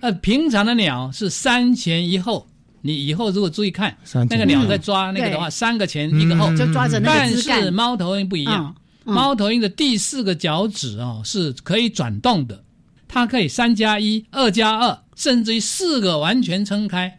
[0.00, 2.46] 呃，平常的鸟是三前一后。
[2.80, 3.96] 你以后如果注意看，
[4.30, 8.74] 那个鸟在抓那个的话，三个前一个后，就抓着那个但是猫头鹰不一样，
[9.04, 12.62] 猫头鹰的第四个脚趾哦是可以转动的，
[13.08, 17.18] 它可以三加一、二加二，甚至于四个完全撑开。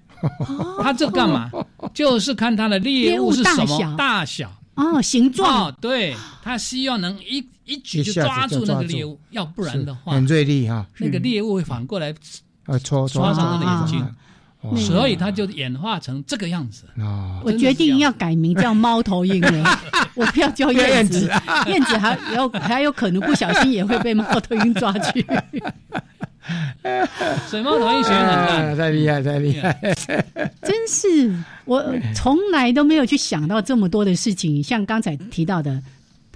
[0.82, 1.50] 它这干嘛？
[1.94, 4.52] 就是看它的猎物是什么大小。
[4.76, 5.74] 哦，形状。
[5.82, 12.14] 对，它希望能一一举就抓住那个猎物，要不然的话很锐利哈，那个猎物会反过来
[12.66, 14.16] 呃戳戳伤它的眼睛。
[14.76, 16.84] 所以它就演化成这个样子。
[17.44, 19.80] 我决定要改名叫猫头鹰了，
[20.16, 21.32] 我不要叫燕子，
[21.68, 25.26] 燕子还有还有可能不小心也会被猫头鹰抓去。
[27.50, 29.72] 水猫头鹰学很大， 太厉害，太厉害！
[30.62, 31.34] 真是
[31.66, 31.84] 我
[32.14, 35.82] 从来都没有去想到这么多的事情，像刚才提到的。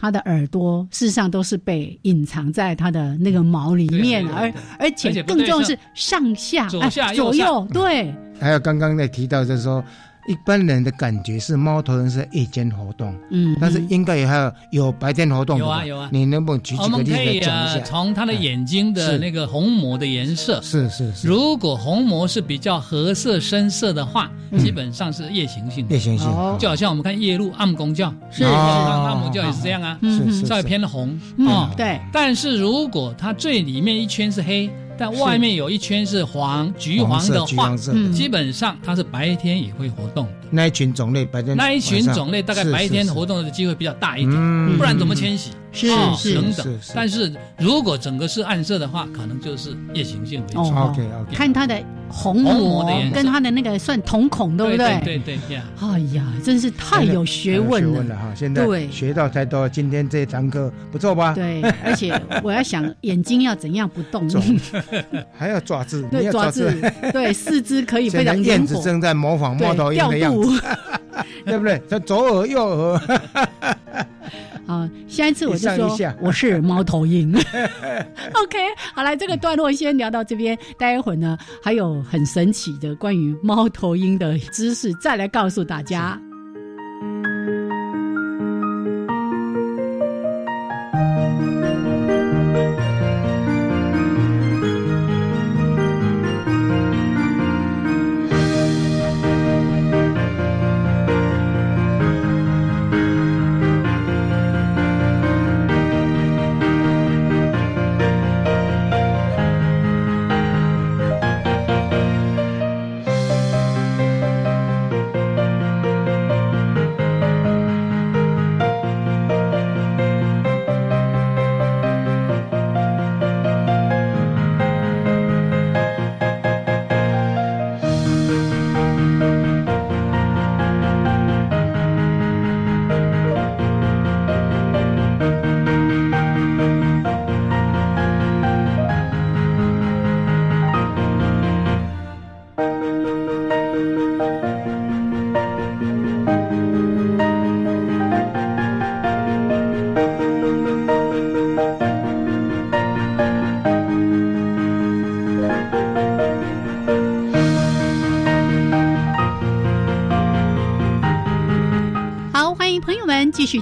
[0.04, 8.14] 它的耳朵事实上都是被隐藏在它的那个毛里面，而而且更重要是上下、左下、左右，对。
[8.38, 9.82] 还有刚刚在提到，就是说。
[10.28, 15.60] 一般人的感觉是猫头鹰是夜间活动，嗯，但是应该也还有有白天活动。
[15.60, 17.80] 有啊有啊，你能不能举几个例子讲一下？
[17.82, 21.28] 从它的眼睛的那个虹膜的颜色，是是是。
[21.28, 25.86] 如果虹膜是比较褐色深色的话，基本上是夜行性。
[25.90, 31.70] 夜行性，就好像我们看夜路暗公叫，是暗公叫也是这样啊，是稍微偏红哦。
[31.76, 34.70] 对，但是如果它最里面一圈是黑。
[34.98, 37.76] 但外面有一圈是黄、橘黄的话，
[38.14, 40.28] 基本上它是白天也会活动。
[40.54, 45.52] 那一群种类白天，那一群种类大概白天活动的机会比较大一点，不然怎么迁徙？
[45.72, 46.80] 是是等等。
[46.94, 50.60] 但是如果整个是暗色的话，可能就是夜行性为主。
[50.60, 51.84] OK OK，看它的。
[52.16, 55.02] 虹膜跟它的那个算瞳孔，对不对？
[55.04, 55.58] 对对对。
[55.80, 58.32] 哎呀，真是太有学问了哈！
[58.36, 61.34] 现在对学到太多，今天这堂课不错吧？
[61.34, 64.30] 对， 而且我要想眼睛要怎样不动，
[65.36, 66.72] 还要爪子，对爪子，
[67.12, 68.50] 对四肢可以 非常灵活。
[68.52, 70.43] 燕子正在模仿猫头鹰的样子，
[71.46, 71.82] 对不对？
[71.88, 73.00] 这左耳右耳。
[74.66, 77.34] 好，下一次我就说我是猫头鹰。
[78.34, 78.58] OK，
[78.96, 86.20] 好来，这个段落先聊到这边，待会儿呢还有很神奇的关于猫头鹰的知识，再来告诉大家。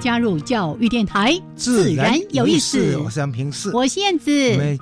[0.02, 2.98] 加入教育电台，自然有意思。
[2.98, 4.32] 我是杨平四，我是燕子。
[4.54, 4.80] 我们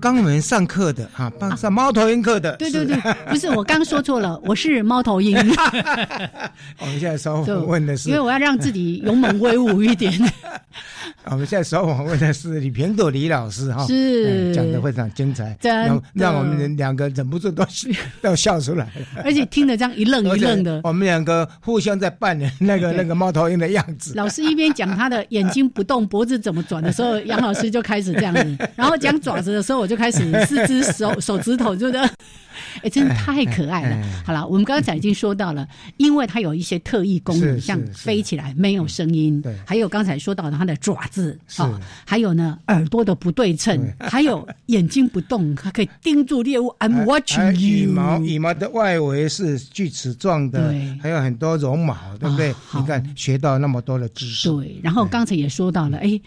[0.00, 2.56] 刚我们上课的哈，上猫头鹰课的。
[2.56, 2.96] 对对对，
[3.28, 5.36] 不是我刚说错了， 我是猫头鹰。
[6.80, 10.10] 我们现在稍微问的是，因为我要让自己勇猛威武一点。
[11.32, 17.64] 我们现在首访问的是李平朵李老师哈，是讲的非常精彩，让让我们两个忍不住都
[18.20, 18.92] 都笑出来了，
[19.24, 20.80] 而且听得这样一愣一愣的。
[20.84, 24.12] 我们两个互相在扮演那个 那个猫头鹰的样子。
[24.14, 32.08] 老师一边讲他的眼睛不动，脖子怎么转的时候，杨老师就开始这样子，然后讲爪子的时候，我就开始四只手 手指头就的。
[32.82, 33.96] 哎，真的太可爱了。
[34.24, 35.66] 好了，我们刚才已经说到了，
[35.96, 41.21] 因为它有一些特异功能，像飞起来没有声音，对，还有刚才说到的它的爪子
[41.56, 46.74] 啊，还有呢耳朵的不对称，还有眼睛不动，它可以盯住猎物。
[46.78, 47.60] I'm watching you。
[47.60, 52.54] 羽毛羽毛的外围是锯齿状的，还有很多绒毛，对不对？
[52.74, 54.48] 你看学到那么多的知识。
[54.48, 56.20] 对，然后刚才也说到了，哎，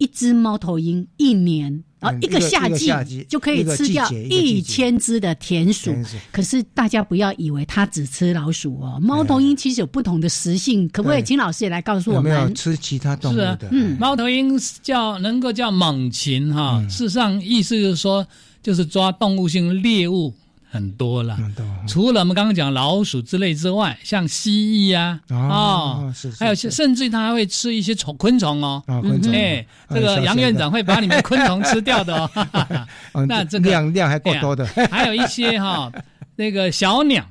[0.00, 1.84] 一只猫头鹰一年。
[2.00, 5.94] 啊，一个夏季就可以吃掉一千只的田鼠。
[6.32, 12.32] 可是大家不要以为它只吃老鼠哦，猫头鹰其实有不同的食性，可不可以请老师也来告诉我们？
[12.32, 13.68] 有没有吃其他动物的？
[13.70, 18.26] 嗯，猫头鹰叫能够叫猛禽哈，事实上意思就是说，
[18.62, 20.34] 就是抓动物性猎物。
[20.70, 21.36] 很多了，
[21.88, 32.30] 除了我们刚刚讲老鼠之类之外，像蜥蜴啊，哦，还有甚至它还会吃一些虫昆虫哦，昆虫，哎，这个杨院长会把你们昆虫吃掉的哦。
[33.26, 35.90] 那这个量量还够多的，还有一些哈，
[36.36, 37.26] 那个小鸟，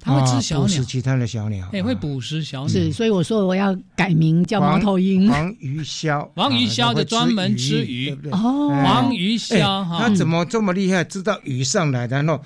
[0.00, 2.68] 它会吃小鸟，其他的小鸟，也会捕食小鸟。
[2.68, 5.28] 是，所以我说我要改名叫猫头鹰。
[5.28, 11.02] 黄鱼鸮，黄鱼鸮就专门吃鱼，哦，黄鱼鸮哈，它怎么这么厉害？
[11.02, 12.40] 知道鱼上来，然后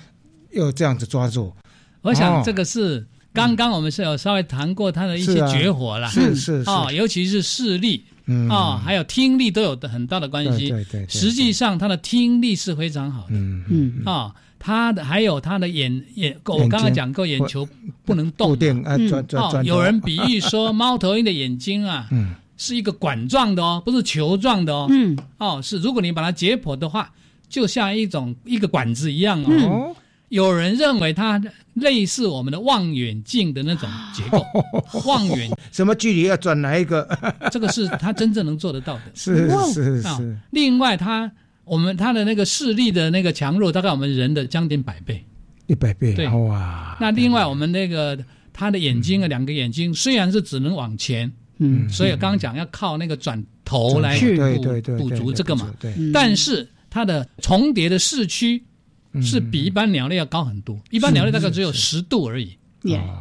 [0.51, 1.53] 又这样子抓住。
[2.01, 8.03] 我想这个是刚刚我们是有稍微谈过它的一些绝活啦，是是啊，尤其是视力，
[8.49, 10.69] 啊，还有听力都有的很大的关系。
[10.69, 13.35] 对对，实际上它的听力是非常好的。
[13.35, 14.33] 嗯嗯啊。
[14.65, 17.67] 他的还有他的眼眼，我刚刚讲过，眼球
[18.05, 18.53] 不能动。
[18.85, 18.95] 啊，
[19.65, 22.07] 有人比喻说，猫头鹰的眼睛啊，
[22.55, 24.87] 是一个管状的哦，不是球状的哦。
[24.89, 27.11] 嗯，哦，是如果你把它解剖的话，
[27.49, 29.93] 就像一种一个管子一样哦。
[30.29, 31.39] 有人认为它
[31.73, 34.45] 类似我们的望远镜的那种结构。
[35.05, 37.05] 望远 什么距离要转哪一个？
[37.51, 39.01] 这个是它真正能做得到的。
[39.13, 40.37] 是是是。
[40.51, 41.29] 另外，它
[41.65, 45.23] 我们它的那个视力的那个强弱，大概我们人的将近百倍。
[45.67, 46.13] 一百倍。
[46.13, 46.97] 对哇。
[46.99, 48.17] 那另外，我们那个
[48.51, 51.31] 它的眼睛啊，两个眼睛虽然是只能往前。
[51.59, 55.93] 嗯，所以刚刚讲要靠那个转头来补补足这个嘛，对。
[56.11, 58.61] 但是它的重叠的视区
[59.21, 62.57] 是比一般鸟类要高很多，一般鸟类大概只有十度而已，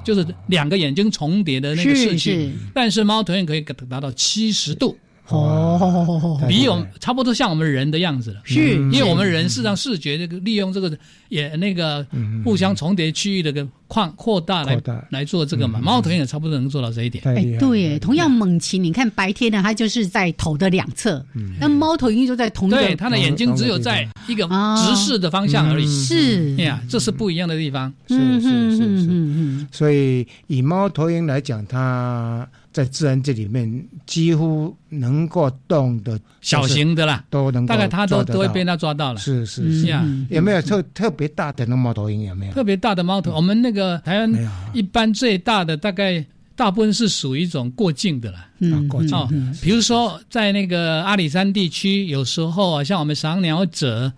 [0.03, 4.97] 就是两个眼睛重叠的那个视区，但是猫头鹰可以达到七十度。
[5.33, 10.97] 哦，比我们差不多像我们人的样子了，是，因为我们人事实上视觉这个利用这个
[11.28, 12.07] 也那个
[12.45, 14.80] 互相重叠区域的个扩扩大来
[15.11, 17.22] 来做这个嘛，猫头鹰也差不多能做到这一点。
[17.24, 21.24] 哎，对，同样猛禽，你看白天呢，它就是在头的两侧，
[21.61, 25.87] 那猫头鹰就在同对，它的眼睛只有在一个直视的方向而已。
[25.87, 26.55] 是。
[26.57, 27.93] 呀，这是不一样的地方。
[28.09, 32.49] 是是是是，所以以猫头鹰来讲，它。
[32.72, 39.18] 在自然界里面，几乎能够动的小型的啦，都能大概它都都会被它抓到了。
[39.18, 42.22] 是是是啊，有没有特特别大的那猫头鹰？
[42.22, 43.32] 有没有特别大的猫头？
[43.32, 46.24] 我们那个台湾一般最大的大概。
[46.55, 49.16] 大部分是属于一种过境的了，嗯，过境。
[49.16, 49.28] 哦，
[49.62, 54.12] 比如说在那个阿里山地区，有时候啊，像我们赏鸟者，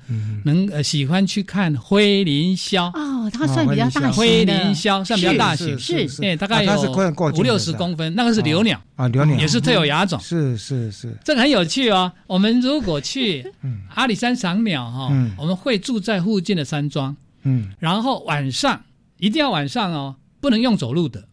[0.45, 2.91] 能呃喜欢去看灰林鸮。
[2.95, 6.93] 哦，它算比较大型灰林鸮算比较大型，是，哎，大概有
[7.37, 8.81] 五六十公分，那个是留鸟。
[8.97, 9.37] 啊，留鸟。
[9.39, 10.19] 也是特有亚种。
[10.21, 12.11] 是是是，这个很有趣哦。
[12.27, 13.45] 我们如果去
[13.95, 18.83] 阿里山赏鸟哈，我们会住在附近的山庄，嗯，然后晚上
[19.19, 21.25] 一定要晚上哦，不能用走路的。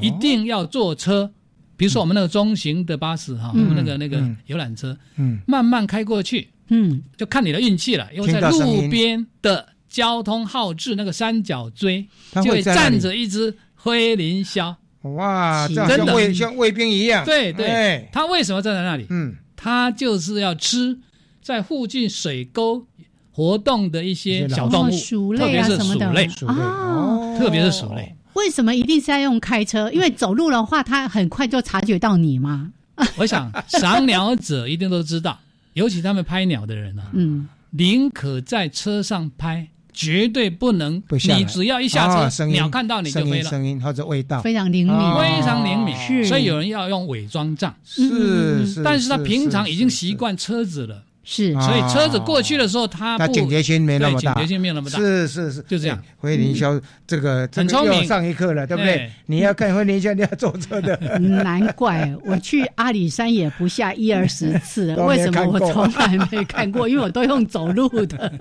[0.00, 1.30] 一定要坐车，
[1.76, 8.08] 比如说我们那个中型的巴士哈，我们那个那个游览车，嗯，慢慢开过去，嗯，就看你的运气了。
[8.12, 14.74] 因为在路边的交通号志那个三角锥，就会站着一只灰林鸮。
[15.02, 16.34] 哇，真的。
[16.34, 17.24] 像卫兵一样。
[17.24, 19.06] 对对，他为什么站在那里？
[19.10, 20.98] 嗯，他就是要吃
[21.40, 22.84] 在附近水沟
[23.30, 28.12] 活动的一些小动物，特别是鼠类，哦，特别是鼠类。
[28.36, 29.90] 为什么一定是要用开车？
[29.92, 32.70] 因为走路的话，他很快就察觉到你嘛？
[33.18, 35.38] 我想赏鸟者一定都知道，
[35.74, 41.02] 尤其他们拍鸟的人啊，嗯，宁可在车上拍，绝对不能。
[41.10, 43.50] 你只要一下车，鸟看到你就飞了。
[43.50, 46.24] 声音或者味道非常灵敏，非常灵敏。
[46.24, 47.74] 所以有人要用伪装杖。
[47.84, 51.02] 是是，但是他平常已经习惯车子了。
[51.28, 54.96] 是，所以车子过去的时候，它它警觉性没那么大，警觉性没有那么大。
[54.96, 56.00] 是是是，就这样。
[56.18, 59.10] 灰林霄这个很聪明，上一课了，对不对？
[59.26, 60.96] 你要看灰林霄，你要坐车的。
[61.18, 66.88] 难怪我去阿里山也不下一二十次， 为什么我从来没看过？
[66.88, 68.32] 因为我都用走路的。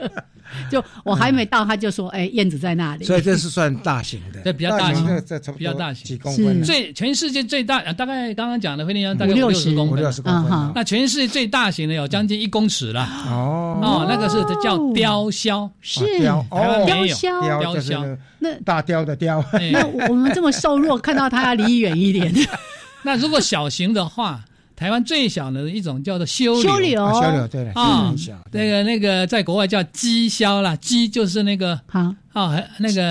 [0.69, 6.61] 就我还没到，他就说：“哎，燕子在那里。”所以这是算大型的，对，比较大型，这比较大型，几公分。
[6.63, 10.71] 最全世界最大，大概刚刚讲的飞林霄大概五六十公分，六十公分。
[10.75, 13.07] 那全世界最大型的有将近一公尺了。
[13.27, 13.79] 哦。
[13.81, 16.19] 哦，那个是叫雕鸮，是。
[16.19, 18.17] 雕雕鸮，雕鸮。
[18.39, 19.43] 那大雕的雕。
[19.71, 22.33] 那我们这么瘦弱，看到它要离远一点。
[23.03, 24.43] 那如果小型的话。
[24.77, 28.13] 台湾最小的一种叫做修修柳，修柳对啊，
[28.51, 32.13] 那个那个在国外叫鸡枭啦，鸡就是那个好。
[32.33, 33.07] 哦，那个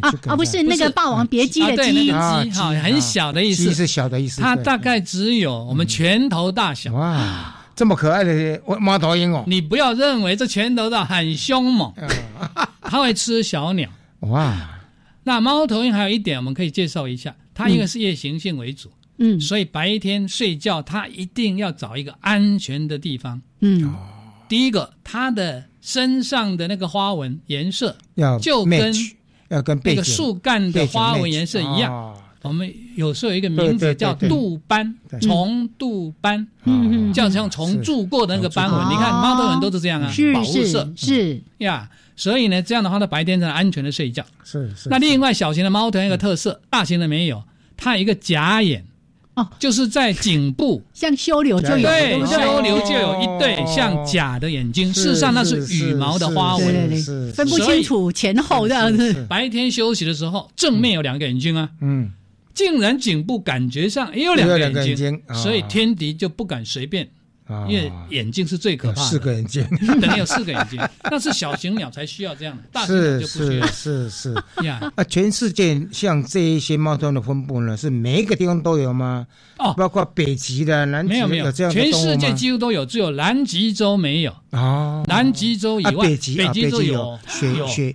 [0.00, 6.90] 啊啊，不是那个霸王别姬的鸡，鸡哈，很小的意思，是小的意思，它大概只有我们拳头大小。
[6.94, 11.92] 哇，这么可爱的猫头鹰哦，你不要认为这拳头的很凶猛，
[12.82, 14.70] 它会吃小鸟哇。
[15.24, 18.90] 那猫头鹰还有一点我们可以介绍一下，它因为是夜行性为主。
[19.16, 23.40] 嗯，所以白天睡觉，它一定要找一个安全的地方。
[23.60, 23.94] 嗯，
[24.48, 28.92] 第一个，它的身上的那个花纹颜色要就跟
[29.48, 32.14] 要跟那个树干的花纹颜色一样。
[32.44, 37.10] 我们有时候有一个名字叫杜斑，虫杜斑，嗯。
[37.10, 38.80] 嗯，叫像虫蛀过的那个斑纹。
[38.88, 40.92] 你看猫头鹰都是这样啊，保护色。
[40.96, 41.88] 是呀。
[42.16, 44.24] 所以呢，这样的话，它白天才能安全的睡觉。
[44.44, 44.88] 是是。
[44.88, 47.42] 那另外小型的猫头鹰一个特色，大型的没有，
[47.76, 48.84] 它有一个假眼。
[49.34, 59.26] 哦，就是在颈部，像修柳就有，对，修柳就有一对像假的眼睛，事实上那是羽毛的花纹，分不清楚前后这样子。
[59.28, 62.12] 白天休息的时候，正面有两个眼睛啊，嗯，
[62.54, 67.10] 竟然颈部感觉上也有两个眼睛，所以天敌就不敢随便
[67.68, 69.66] 因为眼睛是最可怕的，四个眼睛，
[70.00, 70.80] 等于有四个眼睛，
[71.10, 73.66] 那是小型鸟才需要这样的，大型鸟就不需要。
[73.66, 74.34] 是是是。
[74.64, 79.26] 呀，啊，全世界像这一些猫头鹰的分布呢，是每一个地方都有吗？
[79.58, 81.52] 哦，包括北极的、南极没有没有。
[81.52, 84.34] 这样全世界几乎都有，只有南极洲没有。
[84.50, 87.18] 哦，南极洲以外，北极北极洲有。
[87.28, 87.92] 雪雪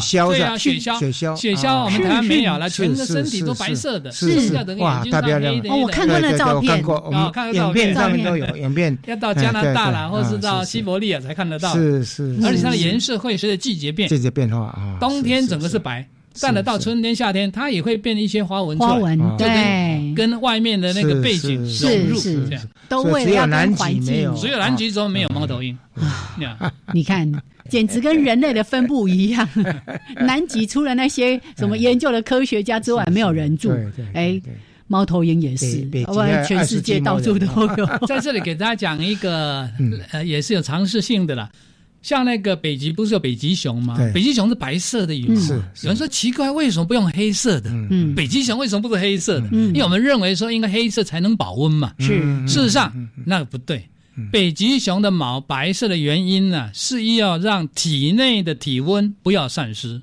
[0.00, 0.98] 橇，对啊，雪橇。
[0.98, 4.54] 雪橇雪橇，我们台湾没有了，全个身体都白色的，是是。
[4.78, 5.54] 哇，大漂亮！
[5.68, 11.74] 哦，我看过那照片，哦，看过影片上面都有影片，要到加拿大啦，或是到西伯利亚才看得到。
[11.74, 14.96] 是是，而且它的颜色会随着季节变，季节变化啊。
[14.98, 16.06] 冬天整个是白。
[16.40, 24.32] 但了到春天、夏天，它也会变一些花纹，花纹对，跟外面的那个背景融入，这样都为了要跟环境。
[24.36, 25.76] 只有南极洲没有猫头鹰，
[26.94, 27.30] 你看，
[27.68, 29.46] 简直跟人类的分布一样。
[30.24, 33.72] 南极除了那些什么研究的科学家之外，没有人住。
[34.14, 34.40] 哎，
[34.90, 35.88] 猫头鹰也是，
[36.48, 37.86] 全世界到处都有。
[38.08, 39.70] 在这里给大家讲一个，
[40.10, 41.48] 呃，也是有尝试性的啦。
[42.02, 43.96] 像那个北极不是有北极熊吗？
[44.12, 45.40] 北极熊是白色的羽毛。
[45.82, 47.70] 有人说奇怪，为什么不用黑色的？
[47.70, 49.46] 嗯，北极熊为什么不是黑色的？
[49.52, 51.92] 因为我们认为说应该黑色才能保温嘛。
[52.00, 52.92] 是，事实上
[53.24, 53.88] 那个不对。
[54.32, 60.02] 北极熊的毛白色的原因呢，是要让体内的体温不要散失。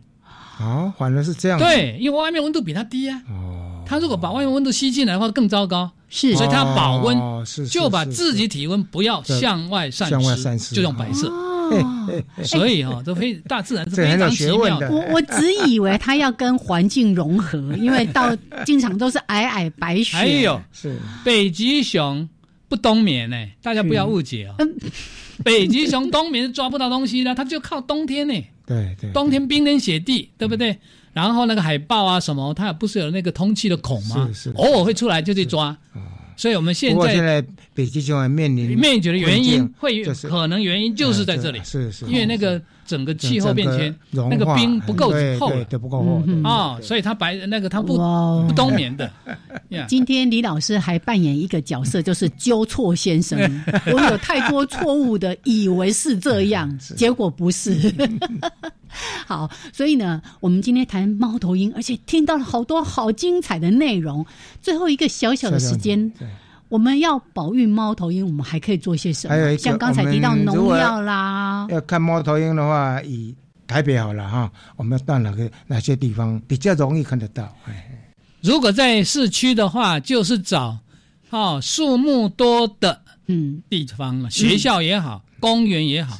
[0.59, 1.59] 哦，反而是这样。
[1.59, 3.21] 对，因为外面温度比它低啊。
[3.29, 3.46] 哦。
[3.87, 5.89] 它如果把外面温度吸进来的话，更糟糕。
[6.09, 7.17] 是，所以它保温，
[7.69, 10.09] 就把自己体温不要向外散
[10.59, 11.27] 失，就用白色。
[11.29, 11.43] 哦
[12.45, 14.89] 所以哈，都非大自然是非常奇妙的。
[14.89, 18.33] 我我只以为它要跟环境融合，因为到
[18.65, 20.15] 经常都是皑皑白雪。
[20.15, 22.29] 还有是北极熊
[22.69, 24.55] 不冬眠呢，大家不要误解哦。
[25.43, 28.33] 北极熊冬眠是抓不到东西的，它就靠冬天呢。
[28.65, 30.77] 对对，冬天冰天雪地，对不对？
[31.17, 34.29] 然后那个海豹啊什么，它不是有那个通气的孔吗？
[34.31, 35.75] 是是，偶尔会出来就去抓。
[36.35, 37.43] 所以我们现在现在
[37.73, 45.09] 北极熊面临灭绝的原因，会可能原因就是在这里，是是，因为那个整个气候变迁，那个冰不够
[45.39, 47.97] 厚，对不够厚啊，所以它白那个它不
[48.47, 49.11] 不冬眠的。
[49.89, 53.39] 今天李老师还扮演一个角色，就是纠错先生。
[53.91, 57.91] 我有太多错误的以为是这样， 结果不是。
[59.27, 64.25] 好，所以呢，我们今天谈猫头鹰，而且听到了好多好精彩的内容。
[64.61, 66.11] 最后一个小小的时间，
[66.69, 69.57] 我们要保育猫头鹰，我们还可以做些什么？
[69.57, 71.67] 像刚才提到农药啦。
[71.69, 73.35] 要看猫头鹰的话，以
[73.65, 77.53] 台北好了哈，我们到哪个哪些地方比较容易看得到？
[78.41, 80.77] 如果在市区的话，就是找
[81.31, 86.17] 哦树木多的嗯地方了，学校也好，公园也好。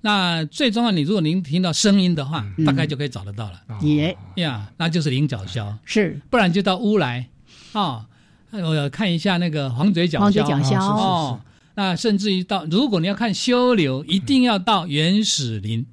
[0.00, 3.60] 那最重要，你如果您听到声音的话，大概就可以找得到了。
[3.80, 7.28] 也呀，那就是菱角鸮，是，不然就到乌来，
[7.72, 8.04] 哦，
[8.52, 11.40] 我看一下那个黄嘴角鸮，黄嘴角鸮哦。
[11.74, 15.80] 那甚至于到，如果你要看修流，一定要到原始林。
[15.80, 15.86] 嗯，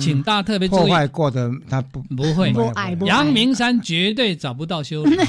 [0.00, 2.52] 请大家特别注意，破坏过的他不不会。
[3.06, 5.16] 阳明山绝对找不到修理。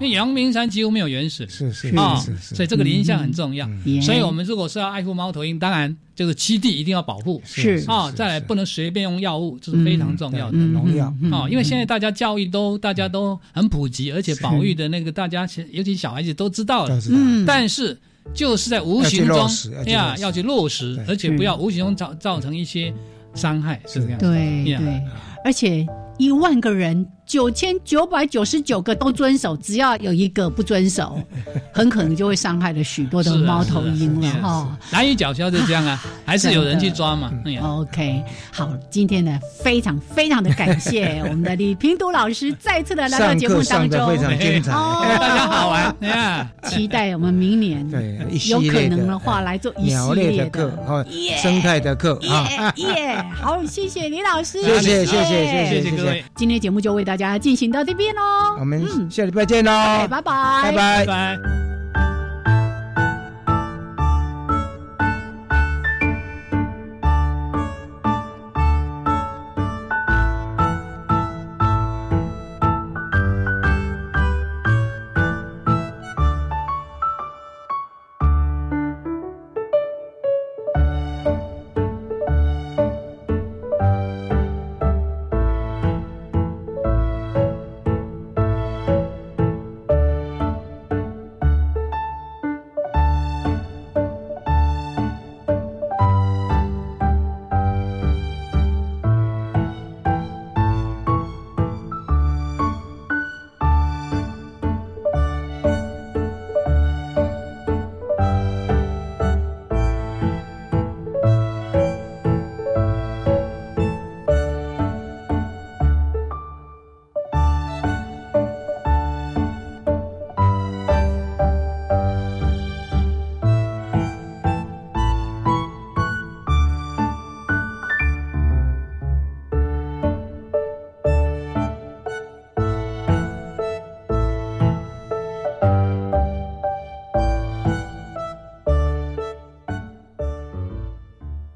[0.00, 3.68] 因为阳明山几乎没有原始，是是啊，所以这个林相很重要。
[4.00, 10.56] 所以我们如果是要爱护猫头鹰，当然就是栖地一定要保护，是啊，再来不能随便用药物，这是非常重要的。
[10.56, 11.46] 农药啊。
[11.50, 17.98] 因为现在大家教育都大家都很普及，而且保育的那个大家尤其小孩子都知道了，嗯，但是
[18.32, 19.46] 就是在无形中
[19.84, 22.90] 呀要去落实，而且不要无形中造造成一些
[23.34, 24.18] 伤害，是这样。
[24.18, 25.02] 对对，
[25.44, 25.86] 而且
[26.18, 27.06] 一万个人。
[27.30, 31.16] 九千九百九十九个都遵守，只要有一个不遵守，
[31.72, 34.76] 很可能就会伤害了许多的猫头鹰了哈。
[34.90, 37.30] 蓝鱼角鸮就这样啊， 还是有人去抓嘛。
[37.62, 38.20] OK，
[38.50, 46.50] 好，今天呢非常非常的感谢 我们的李平都老师再次的来到节目当中，非常精彩，大家好玩呀！
[46.64, 48.18] 期待我们明年对
[48.48, 51.06] 有可能的话来做一系列的课，
[51.40, 53.24] 生态的课啊耶！
[53.40, 57.19] 好，谢谢李老师，谢谢谢谢谢谢各位，今天节目就为大家。
[57.20, 59.70] 家进行到这边喽，我们下礼拜见喽，
[60.08, 61.69] 拜拜，拜拜，拜拜。